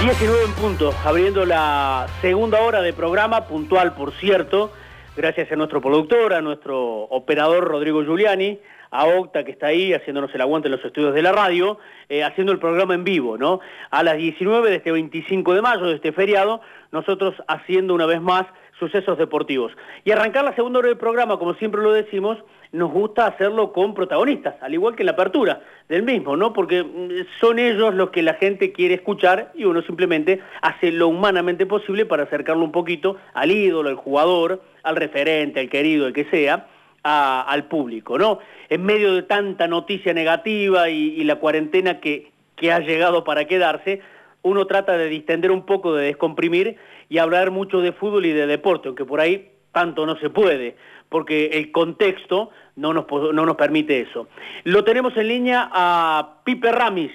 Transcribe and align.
19 0.00 0.44
en 0.46 0.52
punto, 0.54 0.94
abriendo 1.04 1.44
la 1.44 2.06
segunda 2.22 2.62
hora 2.62 2.80
de 2.80 2.94
programa, 2.94 3.46
puntual 3.46 3.92
por 3.92 4.12
cierto, 4.12 4.72
gracias 5.14 5.52
a 5.52 5.56
nuestro 5.56 5.82
productor, 5.82 6.32
a 6.32 6.40
nuestro 6.40 7.02
operador 7.02 7.64
Rodrigo 7.64 8.02
Giuliani, 8.02 8.58
a 8.90 9.04
Octa 9.04 9.44
que 9.44 9.50
está 9.50 9.66
ahí 9.66 9.92
haciéndonos 9.92 10.34
el 10.34 10.40
aguante 10.40 10.68
en 10.68 10.72
los 10.72 10.84
estudios 10.86 11.12
de 11.12 11.20
la 11.20 11.32
radio, 11.32 11.78
eh, 12.08 12.24
haciendo 12.24 12.50
el 12.50 12.58
programa 12.58 12.94
en 12.94 13.04
vivo, 13.04 13.36
¿no? 13.36 13.60
A 13.90 14.02
las 14.02 14.16
19 14.16 14.70
de 14.70 14.76
este 14.76 14.90
25 14.90 15.52
de 15.52 15.60
mayo, 15.60 15.84
de 15.84 15.96
este 15.96 16.12
feriado, 16.12 16.62
nosotros 16.92 17.34
haciendo 17.46 17.92
una 17.92 18.06
vez 18.06 18.22
más 18.22 18.46
sucesos 18.78 19.18
deportivos. 19.18 19.70
Y 20.06 20.12
arrancar 20.12 20.44
la 20.44 20.54
segunda 20.54 20.78
hora 20.78 20.88
del 20.88 20.96
programa, 20.96 21.38
como 21.38 21.52
siempre 21.54 21.82
lo 21.82 21.92
decimos, 21.92 22.38
nos 22.72 22.92
gusta 22.92 23.26
hacerlo 23.26 23.72
con 23.72 23.94
protagonistas, 23.94 24.54
al 24.60 24.74
igual 24.74 24.94
que 24.94 25.02
en 25.02 25.06
la 25.06 25.12
apertura 25.12 25.60
del 25.88 26.02
mismo, 26.02 26.36
¿no? 26.36 26.52
Porque 26.52 26.84
mm, 26.84 27.26
son 27.40 27.58
ellos 27.58 27.94
los 27.94 28.10
que 28.10 28.22
la 28.22 28.34
gente 28.34 28.72
quiere 28.72 28.94
escuchar 28.94 29.50
y 29.54 29.64
uno 29.64 29.82
simplemente 29.82 30.40
hace 30.62 30.92
lo 30.92 31.08
humanamente 31.08 31.66
posible 31.66 32.06
para 32.06 32.24
acercarlo 32.24 32.64
un 32.64 32.72
poquito 32.72 33.16
al 33.34 33.50
ídolo, 33.50 33.88
al 33.88 33.96
jugador, 33.96 34.62
al 34.82 34.96
referente, 34.96 35.60
al 35.60 35.68
querido, 35.68 36.06
el 36.06 36.12
que 36.12 36.26
sea, 36.26 36.68
al 37.02 37.64
público, 37.64 38.18
¿no? 38.18 38.38
En 38.68 38.84
medio 38.84 39.14
de 39.14 39.22
tanta 39.22 39.66
noticia 39.66 40.12
negativa 40.12 40.90
y, 40.90 41.24
la 41.24 41.36
cuarentena 41.36 41.98
que, 41.98 42.30
que 42.56 42.72
ha 42.72 42.80
llegado 42.80 43.24
para 43.24 43.46
quedarse, 43.46 44.00
uno 44.42 44.66
trata 44.66 44.96
de 44.96 45.08
distender 45.08 45.50
un 45.50 45.64
poco, 45.64 45.94
de 45.94 46.06
descomprimir 46.06 46.76
y 47.08 47.18
hablar 47.18 47.50
mucho 47.50 47.80
de 47.80 47.92
fútbol 47.92 48.26
y 48.26 48.32
de 48.32 48.46
deporte, 48.46 48.88
aunque 48.88 49.04
por 49.04 49.20
ahí 49.20 49.50
tanto 49.72 50.06
no 50.06 50.16
se 50.16 50.30
puede 50.30 50.76
porque 51.08 51.46
el 51.46 51.72
contexto 51.72 52.50
no 52.76 52.94
nos, 52.94 53.06
no 53.10 53.44
nos 53.46 53.56
permite 53.56 54.00
eso. 54.00 54.28
Lo 54.64 54.84
tenemos 54.84 55.16
en 55.16 55.28
línea 55.28 55.68
a 55.72 56.36
Pipe 56.44 56.72
Ramis, 56.72 57.12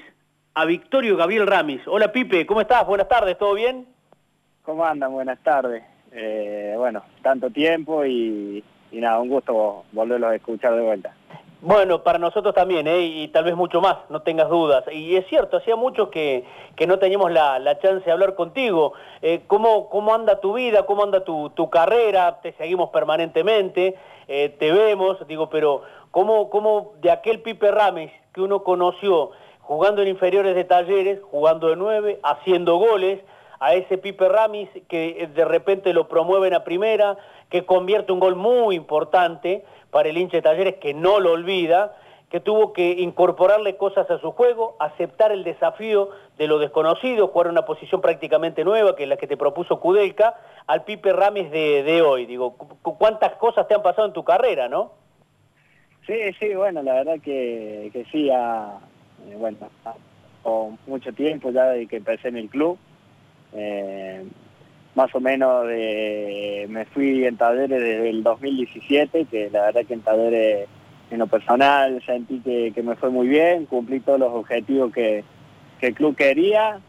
a 0.54 0.66
Victorio 0.66 1.18
Gabriel 1.18 1.48
Ramis. 1.48 1.82
Hola 1.88 2.12
Pipe, 2.12 2.46
¿cómo 2.46 2.62
estás? 2.62 2.86
Buenas 2.86 3.08
tardes, 3.08 3.38
¿todo 3.38 3.54
bien? 3.56 3.88
¿Cómo 4.64 4.86
andan? 4.86 5.12
Buenas 5.12 5.40
tardes. 5.44 5.84
Eh, 6.12 6.74
bueno, 6.78 7.04
tanto 7.22 7.50
tiempo 7.50 8.06
y, 8.06 8.64
y 8.92 8.98
nada, 9.00 9.20
un 9.20 9.30
gusto 9.30 9.86
volverlos 9.92 10.32
a 10.32 10.36
escuchar 10.36 10.76
de 10.76 10.82
vuelta. 10.82 11.14
Bueno, 11.66 12.04
para 12.04 12.20
nosotros 12.20 12.54
también, 12.54 12.86
¿eh? 12.86 13.00
y 13.00 13.28
tal 13.30 13.44
vez 13.44 13.56
mucho 13.56 13.82
más, 13.82 13.98
no 14.10 14.22
tengas 14.22 14.50
dudas. 14.50 14.84
Y 14.92 15.16
es 15.16 15.26
cierto, 15.26 15.58
hacía 15.58 15.76
mucho 15.76 16.12
que, 16.12 16.46
no 16.86 17.00
teníamos 17.00 17.32
la, 17.32 17.80
chance 17.80 18.06
de 18.06 18.12
hablar 18.12 18.36
contigo. 18.36 18.94
Eh, 19.24 19.42
¿cómo, 19.48 19.90
¿Cómo 19.90 20.14
anda 20.14 20.40
tu 20.40 20.54
vida? 20.54 20.86
¿Cómo 20.86 21.02
anda 21.02 21.24
tu, 21.24 21.70
carrera? 21.72 22.40
Te 22.44 22.54
seguimos 22.54 22.92
permanentemente, 22.92 23.96
eh, 24.28 24.56
te 24.60 24.72
vemos, 24.72 25.18
digo, 25.28 25.50
pero 25.50 25.82
¿cómo, 26.12 26.52
¿cómo 26.52 26.94
de 27.02 27.10
aquel 27.10 27.42
Pipe 27.42 27.72
Rames 27.72 28.12
que 28.32 28.42
uno 28.42 28.64
conoció 28.64 29.32
jugando 29.62 30.04
en 30.04 30.10
inferiores 30.10 30.54
de 30.54 30.66
talleres, 30.66 31.20
jugando 31.32 31.70
de 31.70 31.78
nueve, 31.78 32.20
haciendo 32.22 32.78
goles, 32.78 33.22
a 33.60 33.74
ese 33.74 33.98
Pipe 33.98 34.30
Ramis 34.30 34.70
que 34.88 35.30
de 35.34 35.46
repente 35.46 35.94
lo 35.94 36.08
promueven 36.08 36.54
a 36.54 36.64
primera, 36.64 37.18
que 37.50 37.66
convierte 37.66 38.12
un 38.12 38.20
gol 38.20 38.36
muy 38.36 38.76
importante, 38.76 39.66
para 39.96 40.10
el 40.10 40.18
hincha 40.18 40.36
de 40.36 40.42
Talleres 40.42 40.76
que 40.76 40.94
no 40.94 41.22
lo 41.22 41.32
olvida, 41.32 41.96
que 42.30 42.42
tuvo 42.42 42.74
que 42.74 42.96
incorporarle 43.00 43.78
cosas 43.78 44.12
a 44.12 44.20
su 44.20 44.34
juego, 44.34 44.76
aceptar 44.78 45.32
el 45.32 45.46
desafío 45.46 46.10
de 46.38 46.48
lo 46.48 46.60
desconocido, 46.60 47.30
jugar 47.30 47.48
una 47.48 47.64
posición 47.64 48.02
prácticamente 48.02 48.66
nueva, 48.66 48.98
que 48.98 49.04
es 49.04 49.10
la 49.10 49.16
que 49.16 49.26
te 49.26 49.38
propuso 49.38 49.80
Kudelka, 49.80 50.36
al 50.68 50.84
Pipe 50.84 51.14
Rames 51.14 51.50
de, 51.50 52.02
hoy. 52.02 52.26
Digo, 52.26 52.58
¿cuántas 52.82 53.38
cosas 53.38 53.70
te 53.70 53.74
han 53.74 53.84
pasado 53.84 54.06
en 54.06 54.12
tu 54.12 54.26
carrera, 54.26 54.68
no? 54.68 54.92
Sí, 56.06 56.20
sí, 56.42 56.54
bueno, 56.56 56.84
la 56.84 56.96
verdad 56.96 57.22
que, 57.24 58.06
sí, 58.12 58.30
ha, 58.30 58.78
eh, 59.30 59.36
bueno, 59.38 59.58
mucho 60.88 61.14
tiempo 61.14 61.52
ya 61.52 61.68
de 61.68 61.88
que 61.88 61.96
empecé 61.96 62.28
en 62.28 62.36
el 62.36 62.50
club. 62.50 62.78
Eh, 63.54 64.26
más 64.96 65.14
o 65.14 65.20
menos 65.20 65.66
me 65.66 66.86
fui 66.94 67.26
en 67.26 67.38
Talleres 67.38 67.82
desde 67.82 68.10
el 68.10 68.24
2017, 68.24 69.26
que 69.26 69.50
la 69.52 69.66
verdad 69.66 69.86
que 69.86 69.94
en 69.94 70.02
Talleres 70.02 70.68
en 71.12 71.20
lo 71.20 71.28
personal 71.28 72.02
sentí 72.06 72.40
que, 72.40 72.84
me 72.84 72.96
fue 72.96 73.10
muy 73.10 73.28
bien, 73.28 73.66
cumplí 73.66 74.00
todos 74.00 74.20
los 74.20 74.34
objetivos 74.34 74.92
que, 74.94 75.24
el 75.82 75.94
club 75.94 76.16
quería 76.16 76.80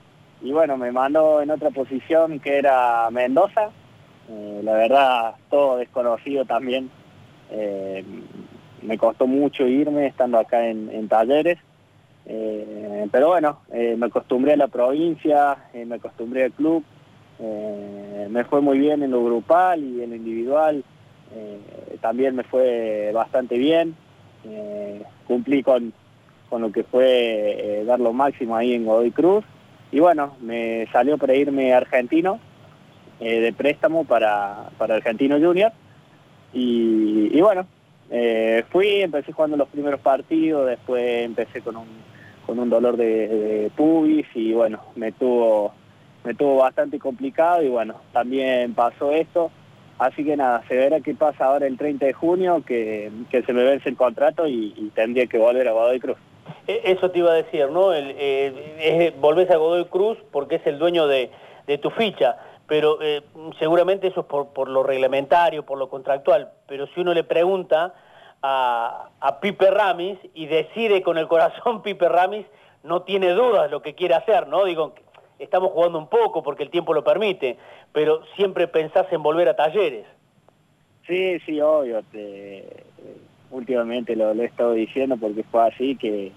y 0.40 0.52
bueno, 0.52 0.78
me 0.78 0.90
mandó 0.90 1.42
en 1.42 1.50
otra 1.50 1.68
posición 1.68 2.40
que 2.40 2.56
era 2.56 3.10
Mendoza, 3.10 3.68
eh, 4.30 4.60
la 4.64 4.72
verdad 4.72 5.34
todo 5.50 5.76
desconocido 5.76 6.46
también, 6.46 6.90
eh, 7.50 8.02
me 8.80 8.96
costó 8.96 9.26
mucho 9.26 9.66
irme 9.66 10.06
estando 10.06 10.38
acá 10.38 10.66
en, 10.66 11.08
Talleres, 11.08 11.58
eh, 12.24 13.06
pero 13.12 13.28
bueno, 13.28 13.60
me 13.70 14.06
acostumbré 14.06 14.54
a 14.54 14.56
la 14.56 14.68
provincia, 14.68 15.58
me 15.74 15.96
acostumbré 15.96 16.44
al 16.44 16.52
club, 16.52 16.82
eh, 17.38 18.28
me 18.30 18.44
fue 18.44 18.60
muy 18.60 18.78
bien 18.78 19.02
en 19.02 19.10
lo 19.10 19.24
grupal 19.24 19.82
y 19.82 20.02
en 20.02 20.10
lo 20.10 20.16
individual, 20.16 20.82
eh, 21.34 21.58
también 22.00 22.34
me 22.34 22.44
fue 22.44 23.10
bastante 23.12 23.58
bien. 23.58 23.94
Eh, 24.44 25.02
cumplí 25.26 25.62
con, 25.62 25.92
con, 26.48 26.62
lo 26.62 26.70
que 26.70 26.84
fue 26.84 27.82
dar 27.86 27.98
lo 28.00 28.12
máximo 28.12 28.56
ahí 28.56 28.74
en 28.74 28.84
Godoy 28.84 29.10
Cruz. 29.10 29.44
Y 29.92 30.00
bueno, 30.00 30.34
me 30.40 30.86
salió 30.92 31.18
para 31.18 31.34
irme 31.34 31.72
argentino 31.72 32.40
de 33.20 33.52
préstamo 33.56 34.04
para, 34.04 34.70
para 34.78 34.96
Argentino 34.96 35.38
Junior. 35.38 35.72
Y, 36.52 37.40
bueno, 37.40 37.66
fui, 38.70 38.88
empecé 39.00 39.32
jugando 39.32 39.56
los 39.56 39.68
primeros 39.68 40.00
partidos, 40.00 40.66
después 40.66 41.24
empecé 41.24 41.60
con 41.60 41.76
un, 41.76 41.86
con 42.46 42.58
un 42.58 42.70
dolor 42.70 42.96
de 42.96 43.70
pubis 43.76 44.26
y 44.34 44.52
bueno, 44.52 44.80
me 44.96 45.12
tuvo 45.12 45.72
me 46.26 46.34
tuvo 46.34 46.56
bastante 46.56 46.98
complicado 46.98 47.62
y 47.62 47.68
bueno, 47.68 47.94
también 48.12 48.74
pasó 48.74 49.12
esto. 49.12 49.50
Así 49.98 50.24
que 50.24 50.36
nada, 50.36 50.62
se 50.68 50.76
verá 50.76 51.00
qué 51.00 51.14
pasa 51.14 51.46
ahora 51.46 51.66
el 51.66 51.78
30 51.78 52.04
de 52.04 52.12
junio, 52.12 52.62
que, 52.66 53.10
se 53.30 53.52
me 53.52 53.62
vence 53.62 53.88
el 53.88 53.96
contrato 53.96 54.46
y, 54.46 54.90
tendría 54.94 55.26
que 55.26 55.38
volver 55.38 55.68
a 55.68 55.72
Godoy 55.72 56.00
Cruz. 56.00 56.18
E, 56.66 56.82
eso 56.84 57.10
te 57.10 57.20
iba 57.20 57.30
a 57.30 57.34
decir, 57.34 57.70
¿no? 57.70 57.94
El, 57.94 58.14
eh, 58.18 59.14
volvés 59.18 59.50
a 59.50 59.56
Godoy 59.56 59.86
Cruz 59.86 60.18
porque 60.32 60.56
es 60.56 60.66
el 60.66 60.78
dueño 60.78 61.06
de, 61.06 61.30
tu 61.80 61.90
ficha, 61.90 62.36
pero 62.66 63.00
eh, 63.00 63.22
seguramente 63.58 64.08
eso 64.08 64.20
es 64.20 64.26
por, 64.26 64.48
por, 64.48 64.68
lo 64.68 64.82
reglamentario, 64.82 65.64
por 65.64 65.78
lo 65.78 65.88
contractual, 65.88 66.50
pero 66.66 66.86
si 66.88 67.00
uno 67.00 67.14
le 67.14 67.24
pregunta 67.24 67.94
a, 68.42 69.10
a 69.20 69.40
Pipe 69.40 69.70
Ramis 69.70 70.18
y 70.34 70.46
decide 70.46 71.02
con 71.02 71.18
el 71.18 71.28
corazón 71.28 71.82
Pipe 71.84 72.08
Ramis, 72.08 72.46
no 72.86 73.02
tiene 73.02 73.30
dudas 73.30 73.70
lo 73.70 73.82
que 73.82 73.94
quiere 73.94 74.14
hacer, 74.14 74.46
¿no? 74.46 74.64
Digo, 74.64 74.94
estamos 75.38 75.72
jugando 75.72 75.98
un 75.98 76.08
poco 76.08 76.42
porque 76.42 76.62
el 76.62 76.70
tiempo 76.70 76.94
lo 76.94 77.04
permite, 77.04 77.56
pero 77.92 78.22
siempre 78.36 78.68
pensás 78.68 79.06
en 79.12 79.22
volver 79.22 79.48
a 79.48 79.56
talleres. 79.56 80.06
Sí, 81.06 81.38
sí, 81.46 81.60
obvio. 81.60 82.02
últimamente 83.50 84.16
lo, 84.16 84.32
he 84.32 84.44
estado 84.44 84.72
diciendo 84.72 85.16
porque 85.16 85.44
fue 85.44 85.68
así 85.68 85.96
que 85.96 86.32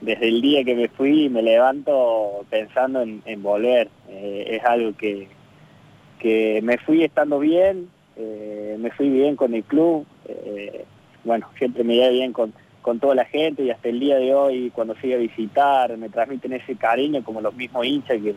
desde 0.00 0.28
el 0.28 0.40
día 0.40 0.64
que 0.64 0.74
me 0.74 0.88
fui 0.88 1.28
me 1.28 1.42
levanto 1.42 2.44
pensando 2.50 3.02
en, 3.02 3.42
volver. 3.42 3.88
Eh, 4.08 4.58
es 4.58 4.64
algo 4.64 4.96
que, 4.96 5.28
que 6.18 6.60
me 6.62 6.78
fui 6.78 7.04
estando 7.04 7.38
bien, 7.38 7.88
eh, 8.16 8.76
me 8.78 8.90
fui 8.90 9.10
bien 9.10 9.36
con 9.36 9.54
el 9.54 9.64
club. 9.64 10.06
Eh, 10.28 10.84
bueno, 11.24 11.48
siempre 11.58 11.84
me 11.84 11.96
iba 11.96 12.08
bien 12.08 12.32
con, 12.32 12.52
con 12.86 13.00
toda 13.00 13.16
la 13.16 13.24
gente 13.24 13.64
y 13.64 13.70
hasta 13.72 13.88
el 13.88 13.98
día 13.98 14.16
de 14.16 14.32
hoy 14.32 14.70
cuando 14.70 14.94
fui 14.94 15.12
a 15.12 15.16
visitar 15.16 15.96
me 15.98 16.08
transmiten 16.08 16.52
ese 16.52 16.76
cariño 16.76 17.24
como 17.24 17.40
los 17.40 17.52
mismos 17.52 17.84
hinchas 17.84 18.22
que, 18.22 18.36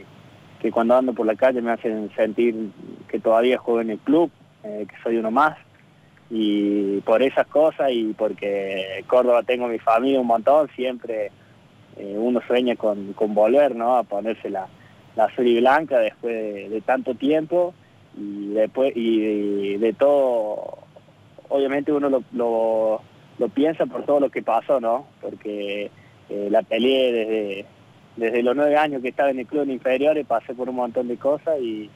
que 0.60 0.72
cuando 0.72 0.96
ando 0.96 1.14
por 1.14 1.28
la 1.28 1.36
calle 1.36 1.62
me 1.62 1.70
hacen 1.70 2.10
sentir 2.16 2.56
que 3.08 3.20
todavía 3.20 3.60
juego 3.60 3.82
en 3.82 3.92
el 3.92 4.00
club, 4.00 4.32
eh, 4.64 4.88
que 4.90 4.96
soy 5.04 5.18
uno 5.18 5.30
más 5.30 5.56
y 6.32 7.00
por 7.02 7.22
esas 7.22 7.46
cosas 7.46 7.92
y 7.92 8.16
porque 8.18 9.04
Córdoba 9.06 9.44
tengo 9.44 9.68
mi 9.68 9.78
familia 9.78 10.20
un 10.20 10.26
montón, 10.26 10.68
siempre 10.76 11.30
eh, 11.98 12.16
uno 12.18 12.42
sueña 12.48 12.76
con, 12.76 13.14
con, 13.14 13.36
volver 13.36 13.76
¿no? 13.76 13.98
a 13.98 14.04
ponerse 14.04 14.50
la, 14.50 14.66
la 15.16 15.26
azul 15.26 15.46
y 15.46 15.60
blanca 15.60 16.00
después 16.00 16.72
de, 16.72 16.82
tanto 16.82 17.14
tiempo 17.14 17.76
y 18.18 18.48
después 18.48 18.94
y 18.96 19.78
de, 19.78 19.94
todo 19.94 20.80
obviamente 21.50 21.92
uno 21.92 22.10
lo 22.10 22.24
lo 22.32 23.09
piensa 23.48 23.86
por 23.86 24.04
todo 24.06 24.20
lo 24.20 24.30
que 24.30 24.44
pasó, 24.44 24.82
¿no? 24.82 25.08
Porque 25.22 25.90
eh, 26.30 26.48
la 26.52 26.62
peleé 26.62 27.12
desde, 27.14 27.66
desde 28.18 28.44
los 28.44 28.56
nueve 28.56 28.76
años 28.76 29.02
que 29.02 29.10
estaba 29.10 29.30
en 29.30 29.40
el 29.40 29.48
club 29.48 29.64
en 29.64 29.72
inferiores, 29.72 30.26
pasé 30.28 30.54
por 30.54 30.70
un 30.70 30.76
montón 30.76 31.08
de 31.08 31.18
cosas 31.18 31.60
y, 31.62 31.90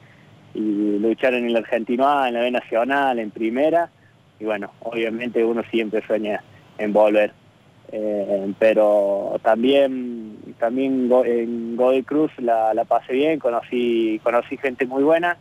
luchar 0.56 1.34
en 1.34 1.46
el 1.46 1.56
Argentino 1.56 2.08
A, 2.08 2.28
en 2.28 2.34
la 2.34 2.40
B 2.40 2.50
Nacional, 2.52 3.18
en 3.18 3.32
Primera, 3.32 3.90
y 4.38 4.44
bueno, 4.44 4.70
obviamente 4.80 5.44
uno 5.44 5.64
siempre 5.64 6.06
sueña 6.06 6.42
en 6.78 6.92
volver. 6.92 7.32
Eh, 7.90 8.54
pero 8.58 9.38
también 9.42 10.36
también 10.58 11.10
en 11.24 11.76
Godoy 11.76 12.02
Cruz 12.04 12.30
la, 12.38 12.72
la, 12.72 12.84
pasé 12.84 13.12
bien, 13.12 13.38
conocí, 13.40 14.20
conocí 14.22 14.56
gente 14.56 14.86
muy 14.86 15.02
buena, 15.02 15.36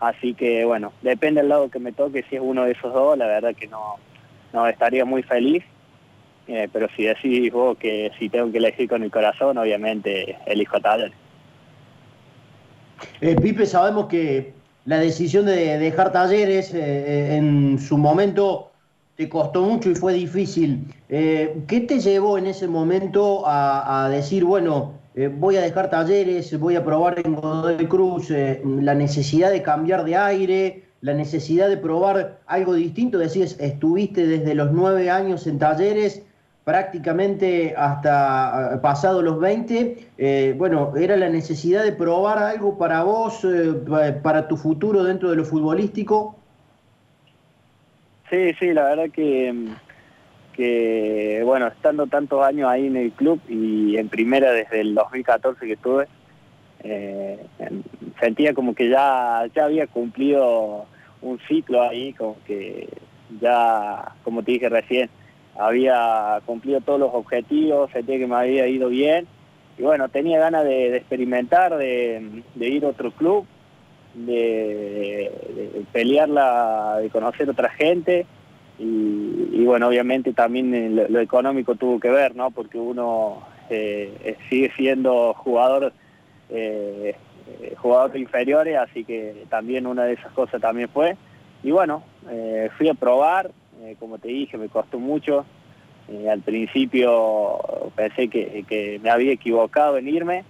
así 0.00 0.34
que 0.34 0.64
bueno, 0.64 0.92
depende 1.02 1.40
del 1.40 1.48
lado 1.48 1.70
que 1.70 1.78
me 1.78 1.92
toque, 1.92 2.24
si 2.28 2.36
es 2.36 2.42
uno 2.44 2.64
de 2.64 2.72
esos 2.72 2.92
dos, 2.92 3.16
la 3.16 3.26
verdad 3.26 3.54
que 3.54 3.68
no, 3.68 3.96
no 4.56 4.66
estaría 4.66 5.04
muy 5.04 5.22
feliz, 5.22 5.62
eh, 6.48 6.66
pero 6.72 6.88
si 6.96 7.04
decís 7.04 7.52
vos 7.52 7.76
que 7.76 8.10
si 8.18 8.30
tengo 8.30 8.50
que 8.50 8.58
elegir 8.58 8.88
con 8.88 9.02
el 9.02 9.10
corazón, 9.10 9.58
obviamente 9.58 10.38
elijo 10.46 10.78
a 10.78 10.80
Talleres. 10.80 11.16
Eh, 13.20 13.36
Pipe, 13.36 13.66
sabemos 13.66 14.06
que 14.06 14.54
la 14.86 14.98
decisión 14.98 15.44
de 15.44 15.78
dejar 15.78 16.10
talleres 16.12 16.72
eh, 16.72 16.78
eh, 16.80 17.36
en 17.36 17.78
su 17.78 17.98
momento 17.98 18.70
te 19.16 19.28
costó 19.28 19.62
mucho 19.62 19.90
y 19.90 19.94
fue 19.94 20.14
difícil. 20.14 20.86
¿Qué 21.08 21.84
te 21.88 22.00
llevó 22.00 22.38
en 22.38 22.46
ese 22.46 22.68
momento 22.68 23.44
a, 23.46 24.08
decir, 24.10 24.44
bueno, 24.44 24.92
voy 25.38 25.56
a 25.56 25.62
dejar 25.62 25.88
talleres, 25.88 26.58
voy 26.58 26.76
a 26.76 26.84
probar 26.84 27.22
en 27.24 27.34
Godoy 27.34 27.86
Cruz, 27.86 28.28
la 28.28 28.94
necesidad 28.94 29.50
de 29.50 29.62
cambiar 29.62 30.04
de 30.04 30.16
aire, 30.16 30.85
la 31.06 31.14
necesidad 31.14 31.68
de 31.68 31.76
probar 31.76 32.40
algo 32.46 32.74
distinto? 32.74 33.16
Decías, 33.16 33.56
estuviste 33.60 34.26
desde 34.26 34.56
los 34.56 34.72
nueve 34.72 35.08
años 35.08 35.46
en 35.46 35.60
talleres 35.60 36.26
prácticamente 36.64 37.74
hasta 37.76 38.72
eh, 38.74 38.78
pasado 38.78 39.22
los 39.22 39.38
20, 39.38 40.08
eh, 40.18 40.54
bueno, 40.58 40.94
era 40.96 41.16
la 41.16 41.28
necesidad 41.28 41.84
de 41.84 41.92
probar 41.92 42.38
algo 42.38 42.76
para 42.76 43.04
vos, 43.04 43.44
eh, 43.44 44.18
para 44.20 44.48
tu 44.48 44.56
futuro 44.56 45.04
dentro 45.04 45.30
de 45.30 45.36
lo 45.36 45.44
futbolístico. 45.44 46.34
Sí, 48.28 48.52
sí, 48.58 48.74
la 48.74 48.82
verdad 48.86 49.08
que, 49.12 49.54
que, 50.54 51.40
bueno, 51.44 51.68
estando 51.68 52.08
tantos 52.08 52.44
años 52.44 52.68
ahí 52.68 52.88
en 52.88 52.96
el 52.96 53.12
club 53.12 53.40
y 53.48 53.96
en 53.96 54.08
primera 54.08 54.50
desde 54.50 54.80
el 54.80 54.96
2014 54.96 55.64
que 55.64 55.72
estuve, 55.74 56.08
sentía 58.18 58.54
como 58.54 58.74
que 58.74 58.88
ya, 58.88 59.44
ya 59.54 59.66
había 59.66 59.86
cumplido 59.86 60.86
un 61.22 61.38
ciclo 61.48 61.82
ahí, 61.82 62.12
como 62.12 62.36
que 62.46 62.88
ya, 63.40 64.12
como 64.22 64.42
te 64.42 64.52
dije 64.52 64.68
recién, 64.68 65.10
había 65.58 66.40
cumplido 66.44 66.80
todos 66.80 67.00
los 67.00 67.10
objetivos, 67.12 67.90
sentía 67.90 68.18
que 68.18 68.26
me 68.26 68.36
había 68.36 68.66
ido 68.68 68.88
bien 68.88 69.26
y 69.78 69.82
bueno, 69.82 70.08
tenía 70.08 70.38
ganas 70.38 70.64
de, 70.64 70.96
experimentar, 70.96 71.76
de, 71.76 72.42
ir 72.56 72.84
a 72.84 72.88
otro 72.88 73.10
club, 73.10 73.46
de, 74.14 75.84
pelearla, 75.92 76.98
de 77.02 77.10
conocer 77.10 77.48
otra 77.50 77.68
gente 77.70 78.26
y, 78.78 79.64
bueno, 79.64 79.88
obviamente 79.88 80.32
también 80.32 80.96
lo, 80.96 81.20
económico 81.20 81.74
tuvo 81.76 81.98
que 81.98 82.10
ver, 82.10 82.36
¿no? 82.36 82.50
Porque 82.50 82.78
uno 82.78 83.42
eh, 83.70 84.36
sigue 84.48 84.70
siendo 84.76 85.34
jugador, 85.34 85.92
eh, 86.50 87.14
jugador 87.76 88.12
de 88.12 88.20
inferiores, 88.20 88.76
así 88.76 89.04
que 89.04 89.44
también 89.48 89.86
una 89.86 90.04
de 90.04 90.14
esas 90.14 90.32
cosas 90.32 90.60
también 90.60 90.88
fue. 90.88 91.16
Y 91.62 91.70
bueno, 91.70 92.02
eh, 92.30 92.70
fui 92.76 92.88
a 92.88 92.94
probar, 92.94 93.50
eh, 93.82 93.96
como 93.98 94.18
te 94.18 94.28
dije, 94.28 94.56
me 94.58 94.68
costó 94.68 94.98
mucho. 94.98 95.44
Eh, 96.08 96.30
al 96.30 96.40
principio 96.40 97.58
pensé 97.96 98.28
que, 98.28 99.00
me 99.02 99.10
había 99.10 99.32
equivocado 99.32 99.98
en 99.98 100.08
irme, 100.08 100.44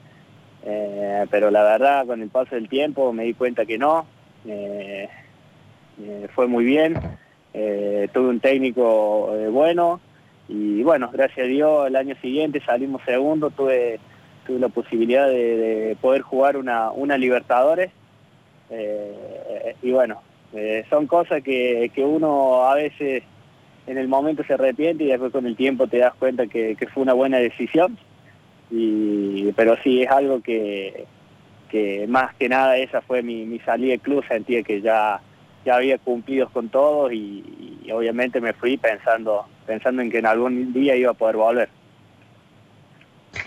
eh, 0.65 1.25
pero 1.31 1.51
la 1.51 1.63
verdad 1.63 2.07
con 2.07 2.21
el 2.21 2.29
paso 2.29 2.55
del 2.55 2.69
tiempo 2.69 3.13
me 3.13 3.25
di 3.25 3.35
cuenta 3.35 3.65
que 3.65 3.79
no. 3.79 4.07
fue 6.35 6.47
muy 6.47 6.65
bien, 6.65 6.95
tuve 8.13 8.29
un 8.29 8.41
técnico 8.41 9.29
bueno 9.51 10.01
y 10.49 10.83
bueno, 10.83 11.11
gracias 11.13 11.47
a 11.47 11.49
Dios 11.49 11.87
el 11.87 11.97
año 11.97 12.15
siguiente 12.21 12.61
salimos 12.61 13.01
segundo, 13.05 13.51
tuve, 13.51 13.99
tuve 14.47 14.59
la 14.59 14.69
posibilidad 14.69 15.29
de, 15.29 15.97
poder 16.01 16.23
jugar 16.23 16.57
una, 16.57 16.91
una 16.91 17.19
Libertadores 17.19 17.91
y 19.83 19.91
bueno, 19.93 20.21
eh, 20.55 20.85
son 20.89 21.07
cosas 21.07 21.43
que, 21.43 21.91
uno 21.97 22.65
a 22.65 22.75
veces 22.75 23.23
en 23.87 23.99
el 23.99 24.09
momento 24.09 24.43
se 24.45 24.55
arrepiente 24.55 25.05
y 25.05 25.09
después 25.09 25.33
con 25.33 25.47
el 25.47 25.57
tiempo 25.57 25.87
te 25.87 25.99
das 25.99 26.15
cuenta 26.15 26.47
que, 26.47 26.77
fue 26.93 27.03
una 27.03 27.13
buena 27.13 27.39
decisión. 27.39 27.99
Y, 28.71 29.53
pero 29.53 29.77
sí, 29.83 30.03
es 30.03 30.11
algo 30.11 30.41
que, 30.41 31.07
más 32.09 32.35
que 32.37 32.49
nada 32.49 32.79
esa 32.79 33.03
fue 33.03 33.23
mi, 33.23 33.59
salida 33.61 33.93
de 33.93 33.99
club, 33.99 34.25
sentía 34.27 34.63
que 34.63 34.81
ya, 34.81 35.21
ya 35.65 35.77
había 35.77 35.99
cumplido 35.99 36.49
con 36.49 36.69
todo 36.69 37.13
y, 37.13 37.45
obviamente 37.93 38.41
me 38.41 38.53
fui 38.53 38.77
pensando, 38.77 39.47
pensando 39.67 40.03
en 40.03 40.11
que 40.11 40.19
en 40.19 40.27
algún 40.27 40.73
día 40.73 40.97
iba 40.97 41.11
a 41.11 41.15
poder 41.15 41.37
volver. 41.37 41.69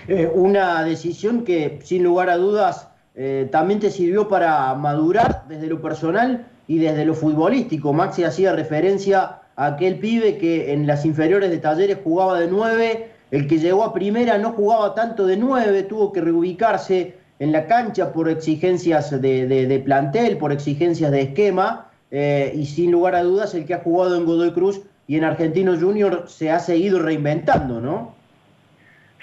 Eh, 0.07 0.29
una 0.33 0.83
decisión 0.83 1.43
que 1.43 1.79
sin 1.83 2.03
lugar 2.03 2.29
a 2.29 2.37
dudas 2.37 2.89
eh, 3.15 3.47
también 3.51 3.79
te 3.79 3.91
sirvió 3.91 4.27
para 4.27 4.73
madurar 4.75 5.43
desde 5.47 5.67
lo 5.67 5.81
personal 5.81 6.47
y 6.67 6.77
desde 6.77 7.05
lo 7.05 7.13
futbolístico. 7.13 7.93
Maxi 7.93 8.23
hacía 8.23 8.53
referencia 8.53 9.39
a 9.55 9.65
aquel 9.65 9.99
pibe 9.99 10.37
que 10.37 10.71
en 10.71 10.87
las 10.87 11.05
inferiores 11.05 11.49
de 11.49 11.57
talleres 11.57 11.97
jugaba 12.03 12.39
de 12.39 12.47
nueve, 12.47 13.11
el 13.31 13.47
que 13.47 13.59
llegó 13.59 13.83
a 13.83 13.93
primera 13.93 14.37
no 14.37 14.53
jugaba 14.53 14.95
tanto 14.95 15.25
de 15.25 15.37
nueve, 15.37 15.83
tuvo 15.83 16.13
que 16.13 16.21
reubicarse 16.21 17.15
en 17.39 17.51
la 17.51 17.67
cancha 17.67 18.11
por 18.11 18.29
exigencias 18.29 19.09
de, 19.21 19.81
plantel, 19.83 20.37
por 20.37 20.51
exigencias 20.51 21.11
de 21.11 21.21
esquema, 21.21 21.89
eh, 22.11 22.53
y 22.55 22.65
sin 22.65 22.91
lugar 22.91 23.15
a 23.15 23.23
dudas 23.23 23.53
el 23.53 23.65
que 23.65 23.73
ha 23.73 23.79
jugado 23.79 24.15
en 24.15 24.25
Godoy 24.25 24.51
Cruz 24.51 24.81
y 25.07 25.17
en 25.17 25.23
Argentino 25.23 25.77
Junior 25.79 26.25
se 26.27 26.51
ha 26.51 26.59
seguido 26.59 26.99
reinventando, 26.99 27.81
¿no? 27.81 28.18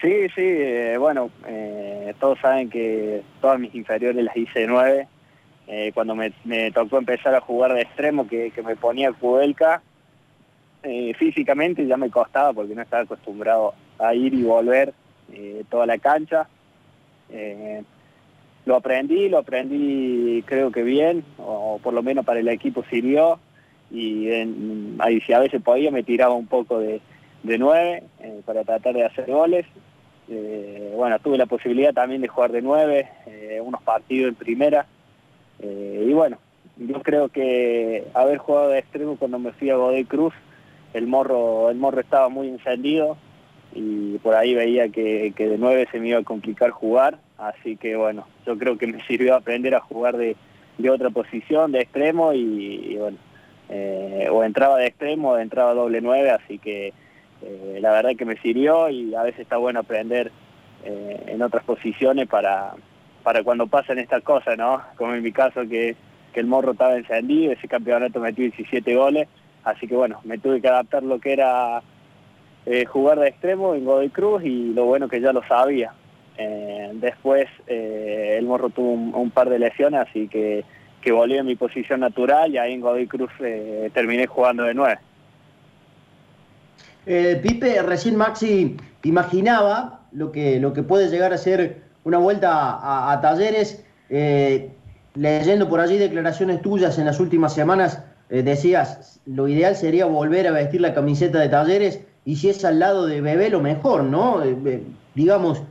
Sí, 0.01 0.29
sí, 0.35 0.43
eh, 0.43 0.97
bueno, 0.99 1.31
eh, 1.47 2.15
todos 2.21 2.39
saben 2.41 2.69
que 2.69 3.23
todas 3.41 3.59
mis 3.59 3.75
inferiores 3.75 4.23
las 4.23 4.37
hice 4.37 4.61
de 4.61 4.67
nueve, 4.67 5.09
eh, 5.69 5.91
cuando 5.95 6.15
me, 6.15 6.33
tocó 6.73 6.99
empezar 6.99 7.35
a 7.35 7.41
jugar 7.41 7.73
de 7.73 7.83
extremo, 7.83 8.29
que, 8.29 8.53
me 8.65 8.77
ponía 8.77 9.13
Kudelka, 9.13 9.83
eh, 10.83 11.15
físicamente 11.15 11.87
ya 11.87 11.97
me 11.97 12.11
costaba 12.11 12.53
porque 12.53 12.75
no 12.75 12.83
estaba 12.83 13.05
acostumbrado 13.05 13.75
a 13.99 14.15
ir 14.15 14.35
y 14.35 14.43
volver 14.43 14.93
toda 15.71 15.87
la 15.87 15.99
cancha. 15.99 16.47
lo 18.67 18.77
aprendí, 18.77 19.29
lo 19.29 19.39
aprendí 19.39 20.43
creo 20.47 20.71
que 20.71 20.83
bien, 20.83 21.25
o, 21.39 21.81
por 21.83 21.95
lo 21.95 22.03
menos 22.03 22.25
para 22.27 22.41
el 22.41 22.49
equipo 22.49 22.85
sirvió, 22.91 23.41
y 23.91 24.29
si 25.27 25.33
a 25.33 25.41
veces 25.41 25.63
podía 25.63 25.91
me 25.91 26.03
tiraba 26.03 26.35
un 26.35 26.47
poco 26.47 26.79
de, 26.81 27.01
de 27.47 27.59
nueve 27.59 28.03
para 28.45 28.65
tratar 28.65 28.95
de 28.95 29.05
hacer 29.05 29.31
goles. 29.31 29.67
bueno, 30.97 31.19
tuve 31.21 31.39
la 31.39 31.47
posibilidad 31.47 31.95
también 31.95 32.21
de 32.21 32.29
jugar 32.29 32.53
de 32.53 32.63
nueve, 32.63 33.09
unos 33.63 33.83
partidos 33.83 34.31
en 34.31 34.35
primera, 34.35 34.87
eh, 35.61 36.07
y 36.09 36.13
bueno, 36.13 36.39
yo 36.77 37.03
creo 37.03 37.29
que 37.29 38.07
haber 38.15 38.39
jugado 38.39 38.71
de 38.71 38.79
extremo 38.79 39.17
cuando 39.17 39.39
me 39.39 39.53
fui 39.53 39.71
a 39.71 39.77
Godoy 39.77 40.05
Cruz, 40.05 40.35
el 40.93 41.07
morro, 41.07 41.71
el 41.71 41.77
morro 41.77 42.01
estaba 42.01 42.29
muy 42.29 42.49
encendido 42.49 43.17
y 43.75 44.19
por 44.19 44.35
ahí 44.35 44.55
veía 44.55 44.89
que, 44.89 45.33
de 45.37 45.59
nueve 45.59 45.89
se 45.91 46.01
me 46.01 46.09
iba 46.09 46.19
a 46.19 46.25
complicar 46.25 46.71
jugar, 46.71 47.19
así 47.39 47.77
que 47.77 47.97
bueno, 47.97 48.27
yo 48.47 48.57
creo 48.59 48.79
que 48.79 48.87
me 48.87 49.05
sirvió 49.07 49.35
aprender 49.35 49.75
a 49.75 49.81
jugar 49.81 50.17
de, 50.17 50.37
otra 50.91 51.11
posición, 51.11 51.73
de 51.73 51.81
extremo 51.81 52.33
y, 52.35 52.97
bueno, 52.99 53.17
eh, 53.69 54.29
o 54.31 54.45
entraba 54.45 54.79
de 54.79 54.87
extremo 54.87 55.31
o 55.31 55.39
entraba 55.39 55.75
doble 55.75 56.01
nueve, 56.01 56.31
así 56.31 56.59
que 56.59 56.93
eh, 57.43 57.79
la 57.81 57.93
verdad 57.93 58.17
que 58.17 58.25
me 58.25 58.37
sirvió 58.39 58.89
y 58.89 59.15
a 59.15 59.23
veces 59.23 59.41
está 59.41 59.57
bueno 59.57 59.81
aprender 59.81 60.33
en 60.85 61.43
otras 61.43 61.65
posiciones 61.65 62.29
para, 62.29 62.75
para 63.27 63.43
cuando 63.43 63.67
pasan 63.67 63.99
estas 63.99 64.23
cosas, 64.23 64.57
¿no? 64.57 64.81
Como 64.95 65.13
en 65.13 65.21
mi 65.21 65.33
caso 65.33 65.63
que, 65.69 65.97
el 66.35 66.47
morro 66.47 66.73
estaba 66.73 66.97
encendido, 66.97 67.51
ese 67.51 67.67
campeonato 67.67 68.21
metió 68.21 68.45
17 68.45 68.95
goles, 68.95 69.27
así 69.65 69.89
que 69.89 69.97
bueno, 69.97 70.21
me 70.23 70.37
tuve 70.37 70.61
que 70.61 70.69
adaptar 70.69 71.03
lo 71.03 71.19
que 71.19 71.33
era 71.33 71.83
eh, 72.67 72.85
jugar 72.85 73.19
de 73.19 73.29
extremo 73.29 73.75
en 73.75 73.87
Godoy 73.87 74.11
Cruz 74.11 74.45
y 74.45 74.75
lo 74.75 74.85
bueno 74.85 75.09
que 75.09 75.21
ya 75.21 75.33
lo 75.33 75.43
sabía. 75.49 75.95
Eh, 76.37 76.91
después 76.93 77.49
eh, 77.67 78.37
el 78.39 78.45
morro 78.45 78.69
tuvo 78.69 78.93
un, 78.93 79.31
par 79.31 79.49
de 79.49 79.59
lesiones, 79.59 80.01
así 80.07 80.29
que, 80.29 80.63
que 81.01 81.11
volví 81.11 81.39
a 81.39 81.43
mi 81.43 81.57
posición 81.57 82.01
natural 82.01 82.53
y 82.53 82.59
ahí 82.59 82.75
en 82.75 82.83
Godoy 82.83 83.07
Cruz 83.07 83.33
terminé 83.93 84.27
jugando 84.27 84.65
de 84.65 84.75
nueve. 84.75 84.99
Pipe, 87.07 87.83
recién 87.83 88.17
Maxi 88.17 88.77
imaginaba 89.05 90.01
lo 90.13 90.33
que, 90.33 90.59
lo 90.59 90.73
que 90.73 90.83
puede 90.83 91.09
llegar 91.09 91.33
a 91.33 91.39
ser 91.39 91.83
una 92.05 92.19
vuelta 92.19 93.11
a, 93.13 93.21
talleres. 93.21 93.85
Eh, 94.09 94.71
leyendo 95.15 95.69
por 95.69 95.81
allí 95.81 95.99
declaraciones 95.99 96.63
tuyas 96.63 96.99
en 96.99 97.07
las 97.07 97.21
últimas 97.21 97.55
semanas, 97.55 98.03
eh, 98.31 98.43
decías, 98.43 99.21
lo 99.27 99.49
ideal 99.49 99.75
sería 99.77 100.07
volver 100.07 100.47
a 100.47 100.53
vestir 100.53 100.81
la 100.81 100.95
camiseta 100.95 101.41
de 101.41 101.49
talleres 101.49 102.01
y 102.25 102.37
si 102.37 102.51
es 102.51 102.65
al 102.65 102.79
lado 102.79 103.07
de 103.07 103.21
Bebé, 103.21 103.51
lo 103.51 103.61
mejor, 103.61 104.05
¿no? 104.05 104.43
Eh, 104.43 104.83
digamos, 105.15 105.63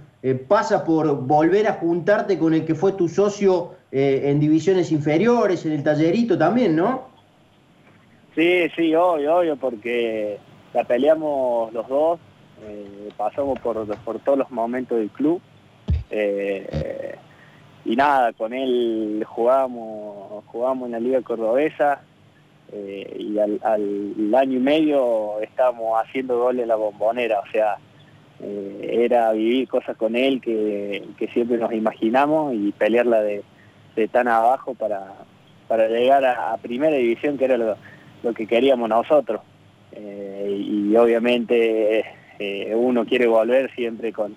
pasa 0.47 0.83
por 0.83 1.21
volver 1.21 1.67
a 1.67 1.73
juntarte 1.73 2.39
con 2.39 2.55
el 2.55 2.65
que 2.65 2.73
fue 2.73 2.93
tu 2.93 3.07
socio 3.07 3.75
en 3.91 4.39
divisiones 4.39 4.91
inferiores, 4.91 5.67
en 5.67 5.73
el 5.73 5.83
tallerito 5.83 6.35
también, 6.35 6.75
¿no? 6.75 7.09
Sí, 8.33 8.67
sí, 8.75 8.95
obvio, 8.95 9.35
obvio, 9.35 9.55
porque 9.55 10.39
la 10.75 10.83
peleamos 10.83 11.73
los 11.73 11.87
dos, 11.87 12.19
pasamos 13.17 13.59
por, 13.59 13.87
por 13.99 14.19
todos 14.19 14.37
los 14.37 14.51
momentos 14.51 14.97
del 14.97 15.09
club 15.09 15.41
eh, 16.09 17.15
y 17.83 17.95
nada, 17.95 18.33
con 18.33 18.53
él 18.53 19.23
jugábamos, 19.27 20.43
jugábamos 20.45 20.87
en 20.87 20.91
la 20.93 20.99
Liga 20.99 21.21
Cordobesa 21.21 22.01
eh, 22.71 23.15
y 23.19 23.37
al, 23.37 23.59
año 24.33 24.57
y 24.57 24.61
medio 24.61 25.39
estábamos 25.41 26.01
haciendo 26.01 26.39
goles 26.39 26.67
la 26.67 26.75
bombonera, 26.75 27.39
o 27.39 27.51
sea, 27.51 27.77
eh, 28.39 29.01
era 29.05 29.31
vivir 29.33 29.67
cosas 29.67 29.95
con 29.97 30.15
él 30.15 30.41
que, 30.41 31.03
siempre 31.33 31.57
nos 31.57 31.73
imaginamos 31.73 32.53
y 32.55 32.71
pelearla 32.71 33.21
de, 33.21 33.43
tan 34.11 34.27
abajo 34.27 34.73
para, 34.73 35.13
para 35.67 35.87
llegar 35.87 36.25
a, 36.25 36.57
primera 36.57 36.95
división, 36.95 37.37
que 37.37 37.45
era 37.45 37.57
lo, 37.57 38.33
que 38.33 38.47
queríamos 38.47 38.89
nosotros. 38.89 39.41
Eh, 39.95 40.57
y 40.59 40.95
obviamente 40.95 42.03
eh, 42.39 42.73
uno 42.75 43.05
quiere 43.05 43.27
volver 43.27 43.71
siempre 43.73 44.11
con, 44.11 44.35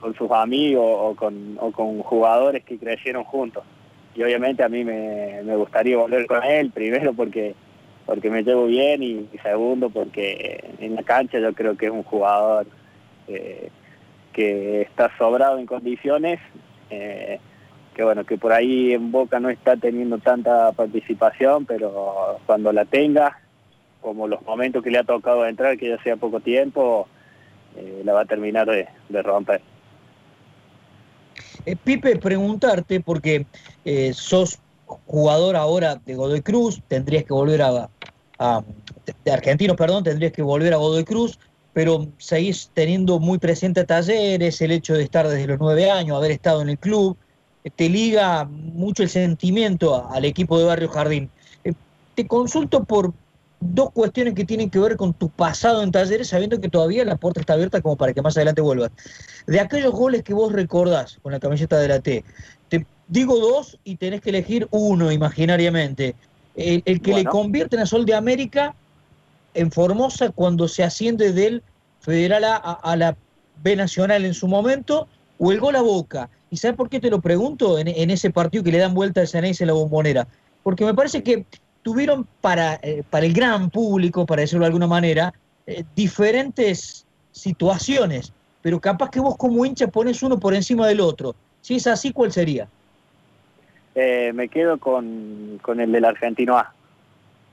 con 0.00 0.14
sus 0.14 0.30
amigos 0.32 0.84
o 0.84 1.14
con, 1.14 1.56
o 1.60 1.70
con 1.70 2.00
jugadores 2.00 2.64
que 2.64 2.78
crecieron 2.78 3.24
juntos. 3.24 3.64
Y 4.14 4.22
obviamente 4.22 4.64
a 4.64 4.68
mí 4.68 4.84
me, 4.84 5.42
me 5.44 5.56
gustaría 5.56 5.96
volver 5.96 6.26
con 6.26 6.42
él, 6.42 6.70
primero 6.70 7.12
porque 7.12 7.54
porque 8.06 8.30
me 8.30 8.44
llevo 8.44 8.66
bien 8.66 9.02
y, 9.02 9.28
segundo 9.42 9.90
porque 9.90 10.64
en 10.78 10.94
la 10.94 11.02
cancha 11.02 11.40
yo 11.40 11.52
creo 11.54 11.76
que 11.76 11.86
es 11.86 11.92
un 11.92 12.04
jugador 12.04 12.68
eh, 13.26 13.68
que 14.32 14.82
está 14.82 15.10
sobrado 15.18 15.58
en 15.58 15.66
condiciones, 15.66 16.38
que 16.88 18.04
bueno, 18.04 18.24
que 18.24 18.38
por 18.38 18.52
ahí 18.52 18.92
en 18.92 19.10
Boca 19.10 19.40
no 19.40 19.48
está 19.48 19.76
teniendo 19.76 20.18
tanta 20.18 20.70
participación, 20.70 21.66
pero 21.66 22.38
cuando 22.46 22.70
la 22.70 22.84
tenga, 22.84 23.40
como 24.06 24.28
los 24.28 24.40
momentos 24.42 24.84
que 24.84 24.90
le 24.92 24.98
ha 24.98 25.02
tocado 25.02 25.44
entrar, 25.44 25.76
que 25.76 25.88
ya 25.88 26.00
sea 26.04 26.14
poco 26.14 26.38
tiempo, 26.38 27.08
eh, 27.74 28.02
la 28.04 28.12
va 28.12 28.20
a 28.20 28.24
terminar 28.24 28.64
de, 28.68 28.86
romper. 29.22 29.60
Pipe, 31.82 32.14
preguntarte, 32.14 33.00
porque 33.00 33.46
sos 34.12 34.60
jugador 35.06 35.56
ahora 35.56 35.96
de 35.96 36.14
Godoy 36.14 36.40
Cruz, 36.40 36.80
tendrías 36.86 37.24
que 37.24 37.32
volver 37.32 37.62
a, 37.62 37.90
de 39.24 39.32
argentinos, 39.32 39.76
perdón, 39.76 40.04
tendrías 40.04 40.30
que 40.30 40.42
volver 40.42 40.72
a 40.72 40.76
Godoy 40.76 41.02
Cruz, 41.02 41.40
pero 41.72 42.06
seguís 42.18 42.70
teniendo 42.74 43.18
muy 43.18 43.38
presente 43.38 43.82
talleres, 43.82 44.60
el 44.60 44.70
hecho 44.70 44.94
de 44.94 45.02
estar 45.02 45.26
desde 45.26 45.48
los 45.48 45.58
nueve 45.58 45.90
años, 45.90 46.16
haber 46.16 46.30
estado 46.30 46.62
en 46.62 46.68
el 46.68 46.78
club, 46.78 47.16
eh, 47.64 47.70
te 47.74 47.88
liga 47.88 48.44
mucho 48.44 49.02
el 49.02 49.08
sentimiento 49.08 50.08
al 50.08 50.24
equipo 50.24 50.60
de 50.60 50.64
Barrio 50.64 50.90
Jardín. 50.90 51.28
Eh, 51.64 51.72
te 52.14 52.28
consulto 52.28 52.84
por 52.84 53.12
dos 53.60 53.90
cuestiones 53.92 54.34
que 54.34 54.44
tienen 54.44 54.70
que 54.70 54.78
ver 54.78 54.96
con 54.96 55.14
tu 55.14 55.28
pasado 55.28 55.82
en 55.82 55.90
talleres, 55.90 56.28
sabiendo 56.28 56.60
que 56.60 56.68
todavía 56.68 57.04
la 57.04 57.16
puerta 57.16 57.40
está 57.40 57.54
abierta 57.54 57.80
como 57.80 57.96
para 57.96 58.12
que 58.12 58.22
más 58.22 58.36
adelante 58.36 58.60
vuelvas. 58.60 58.90
De 59.46 59.60
aquellos 59.60 59.92
goles 59.92 60.22
que 60.22 60.34
vos 60.34 60.52
recordás 60.52 61.18
con 61.22 61.32
la 61.32 61.40
camiseta 61.40 61.78
de 61.78 61.88
la 61.88 62.00
T, 62.00 62.24
te 62.68 62.86
digo 63.08 63.38
dos 63.38 63.78
y 63.84 63.96
tenés 63.96 64.20
que 64.20 64.30
elegir 64.30 64.68
uno 64.70 65.10
imaginariamente 65.10 66.14
el, 66.56 67.00
que 67.02 67.14
le 67.14 67.24
convierte 67.24 67.78
a 67.78 67.86
Sol 67.86 68.06
de 68.06 68.14
América 68.14 68.74
en 69.54 69.70
Formosa 69.70 70.30
cuando 70.30 70.68
se 70.68 70.82
asciende 70.82 71.32
del 71.32 71.62
Federal 72.00 72.44
a, 72.44 72.96
la 72.96 73.16
B 73.62 73.76
Nacional 73.76 74.24
en 74.24 74.34
su 74.34 74.48
momento, 74.48 75.08
o 75.38 75.52
el 75.52 75.60
gol 75.60 75.76
a 75.76 75.82
Boca. 75.82 76.30
¿Y 76.50 76.56
sabes 76.56 76.76
por 76.76 76.88
qué 76.88 77.00
te 77.00 77.10
lo 77.10 77.20
pregunto 77.20 77.78
en, 77.78 78.10
ese 78.10 78.30
partido 78.30 78.64
que 78.64 78.72
le 78.72 78.78
dan 78.78 78.94
vuelta 78.94 79.20
al 79.20 79.28
Ceneice 79.28 79.64
en 79.64 79.68
la 79.68 79.74
bombonera? 79.74 80.28
Porque 80.62 80.84
me 80.84 80.94
parece 80.94 81.22
que 81.22 81.44
tuvieron 81.86 82.26
para, 82.40 82.80
eh, 82.82 83.04
para 83.08 83.26
el 83.26 83.32
gran 83.32 83.70
público, 83.70 84.26
para 84.26 84.40
decirlo 84.40 84.64
de 84.64 84.66
alguna 84.66 84.88
manera, 84.88 85.32
eh, 85.68 85.84
diferentes 85.94 87.06
situaciones, 87.30 88.32
pero 88.60 88.80
capaz 88.80 89.08
que 89.08 89.20
vos 89.20 89.36
como 89.36 89.64
hincha 89.64 89.86
pones 89.86 90.20
uno 90.24 90.40
por 90.40 90.52
encima 90.52 90.88
del 90.88 91.00
otro. 91.00 91.36
Si 91.60 91.76
es 91.76 91.86
así, 91.86 92.12
¿cuál 92.12 92.32
sería? 92.32 92.66
Eh, 93.94 94.32
me 94.34 94.48
quedo 94.48 94.78
con, 94.78 95.60
con, 95.62 95.78
el 95.78 95.92
del 95.92 96.06
argentino 96.06 96.58
A, 96.58 96.74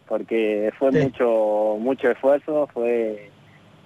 porque 0.07 0.73
fue 0.79 0.89
mucho 0.89 1.77
mucho 1.79 2.09
esfuerzo, 2.09 2.67
fue 2.73 3.29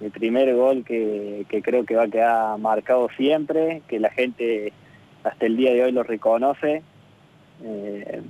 el 0.00 0.10
primer 0.12 0.54
gol 0.54 0.82
que, 0.82 1.44
que, 1.50 1.60
creo 1.60 1.84
que 1.84 1.94
va 1.94 2.04
a 2.04 2.08
quedar 2.08 2.58
marcado 2.58 3.10
siempre, 3.18 3.82
que 3.86 4.00
la 4.00 4.08
gente 4.08 4.72
hasta 5.24 5.44
el 5.44 5.58
día 5.58 5.74
de 5.74 5.84
hoy 5.84 5.92
lo 5.92 6.04
reconoce. 6.04 6.82
Eh, 7.62 8.22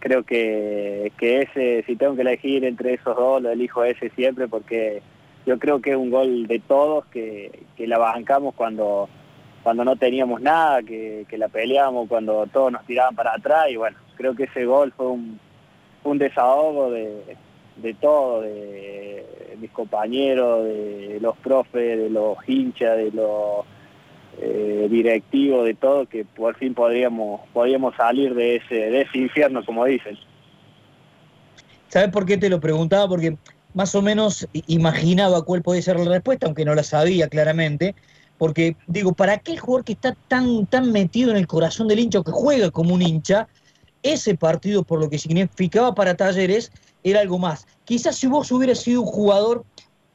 creo 0.00 0.24
que, 0.24 1.12
que 1.18 1.42
ese, 1.42 1.84
si 1.86 1.94
tengo 1.94 2.16
que 2.16 2.22
elegir 2.22 2.64
entre 2.64 2.94
esos 2.94 3.14
dos, 3.14 3.40
lo 3.40 3.50
elijo 3.50 3.84
ese 3.84 4.10
siempre 4.10 4.48
porque 4.48 5.02
yo 5.46 5.58
creo 5.58 5.80
que 5.80 5.90
es 5.90 5.96
un 5.96 6.10
gol 6.10 6.46
de 6.46 6.58
todos 6.58 7.04
que, 7.06 7.64
que 7.76 7.86
la 7.86 7.98
bancamos 7.98 8.54
cuando 8.54 9.08
cuando 9.62 9.84
no 9.84 9.94
teníamos 9.96 10.40
nada, 10.40 10.82
que, 10.82 11.26
la 11.32 11.48
peleábamos 11.48 12.08
cuando 12.08 12.46
todos 12.46 12.72
nos 12.72 12.84
tiraban 12.86 13.14
para 13.14 13.34
atrás 13.34 13.66
y 13.70 13.76
bueno, 13.76 13.98
creo 14.16 14.34
que 14.34 14.44
ese 14.44 14.64
gol 14.64 14.92
fue 14.96 15.06
un, 15.08 15.38
un 16.02 16.18
desahogo 16.18 16.90
de, 16.90 17.36
de 17.76 17.94
todo, 17.94 18.40
de 18.40 19.56
mis 19.60 19.70
compañeros, 19.70 20.64
de 20.64 21.18
los 21.20 21.36
profes, 21.38 21.98
de 21.98 22.08
los 22.08 22.36
hinchas, 22.48 22.96
de 22.96 23.10
los 23.12 23.66
eh, 24.38 24.88
directivos, 24.90 25.64
de 25.64 25.74
todo, 25.74 26.06
que 26.06 26.24
por 26.24 26.56
fin 26.56 26.74
podríamos, 26.74 27.40
podríamos 27.52 27.94
salir 27.96 28.34
de 28.34 28.56
ese, 28.56 28.74
de 28.74 29.02
ese 29.02 29.18
infierno, 29.18 29.64
como 29.64 29.84
dicen. 29.84 30.16
¿Sabes 31.88 32.10
por 32.10 32.24
qué 32.24 32.36
te 32.38 32.48
lo 32.48 32.60
preguntaba? 32.60 33.08
Porque 33.08 33.36
más 33.74 33.94
o 33.94 34.02
menos 34.02 34.48
imaginaba 34.66 35.44
cuál 35.44 35.62
podía 35.62 35.82
ser 35.82 35.98
la 35.98 36.10
respuesta, 36.10 36.46
aunque 36.46 36.64
no 36.64 36.74
la 36.74 36.82
sabía 36.82 37.28
claramente. 37.28 37.94
Porque, 38.38 38.76
digo, 38.86 39.12
para 39.12 39.34
aquel 39.34 39.58
jugador 39.58 39.84
que 39.84 39.92
está 39.92 40.16
tan, 40.28 40.66
tan 40.66 40.92
metido 40.92 41.30
en 41.30 41.36
el 41.36 41.46
corazón 41.46 41.88
del 41.88 41.98
hincha 41.98 42.20
o 42.20 42.24
que 42.24 42.32
juega 42.32 42.70
como 42.70 42.94
un 42.94 43.02
hincha, 43.02 43.48
ese 44.02 44.34
partido, 44.34 44.82
por 44.82 44.98
lo 44.98 45.10
que 45.10 45.18
significaba 45.18 45.94
para 45.94 46.14
Talleres, 46.14 46.72
era 47.04 47.20
algo 47.20 47.38
más. 47.38 47.66
Quizás 47.84 48.16
si 48.16 48.26
vos 48.26 48.50
hubieras 48.50 48.78
sido 48.78 49.02
un 49.02 49.06
jugador, 49.06 49.64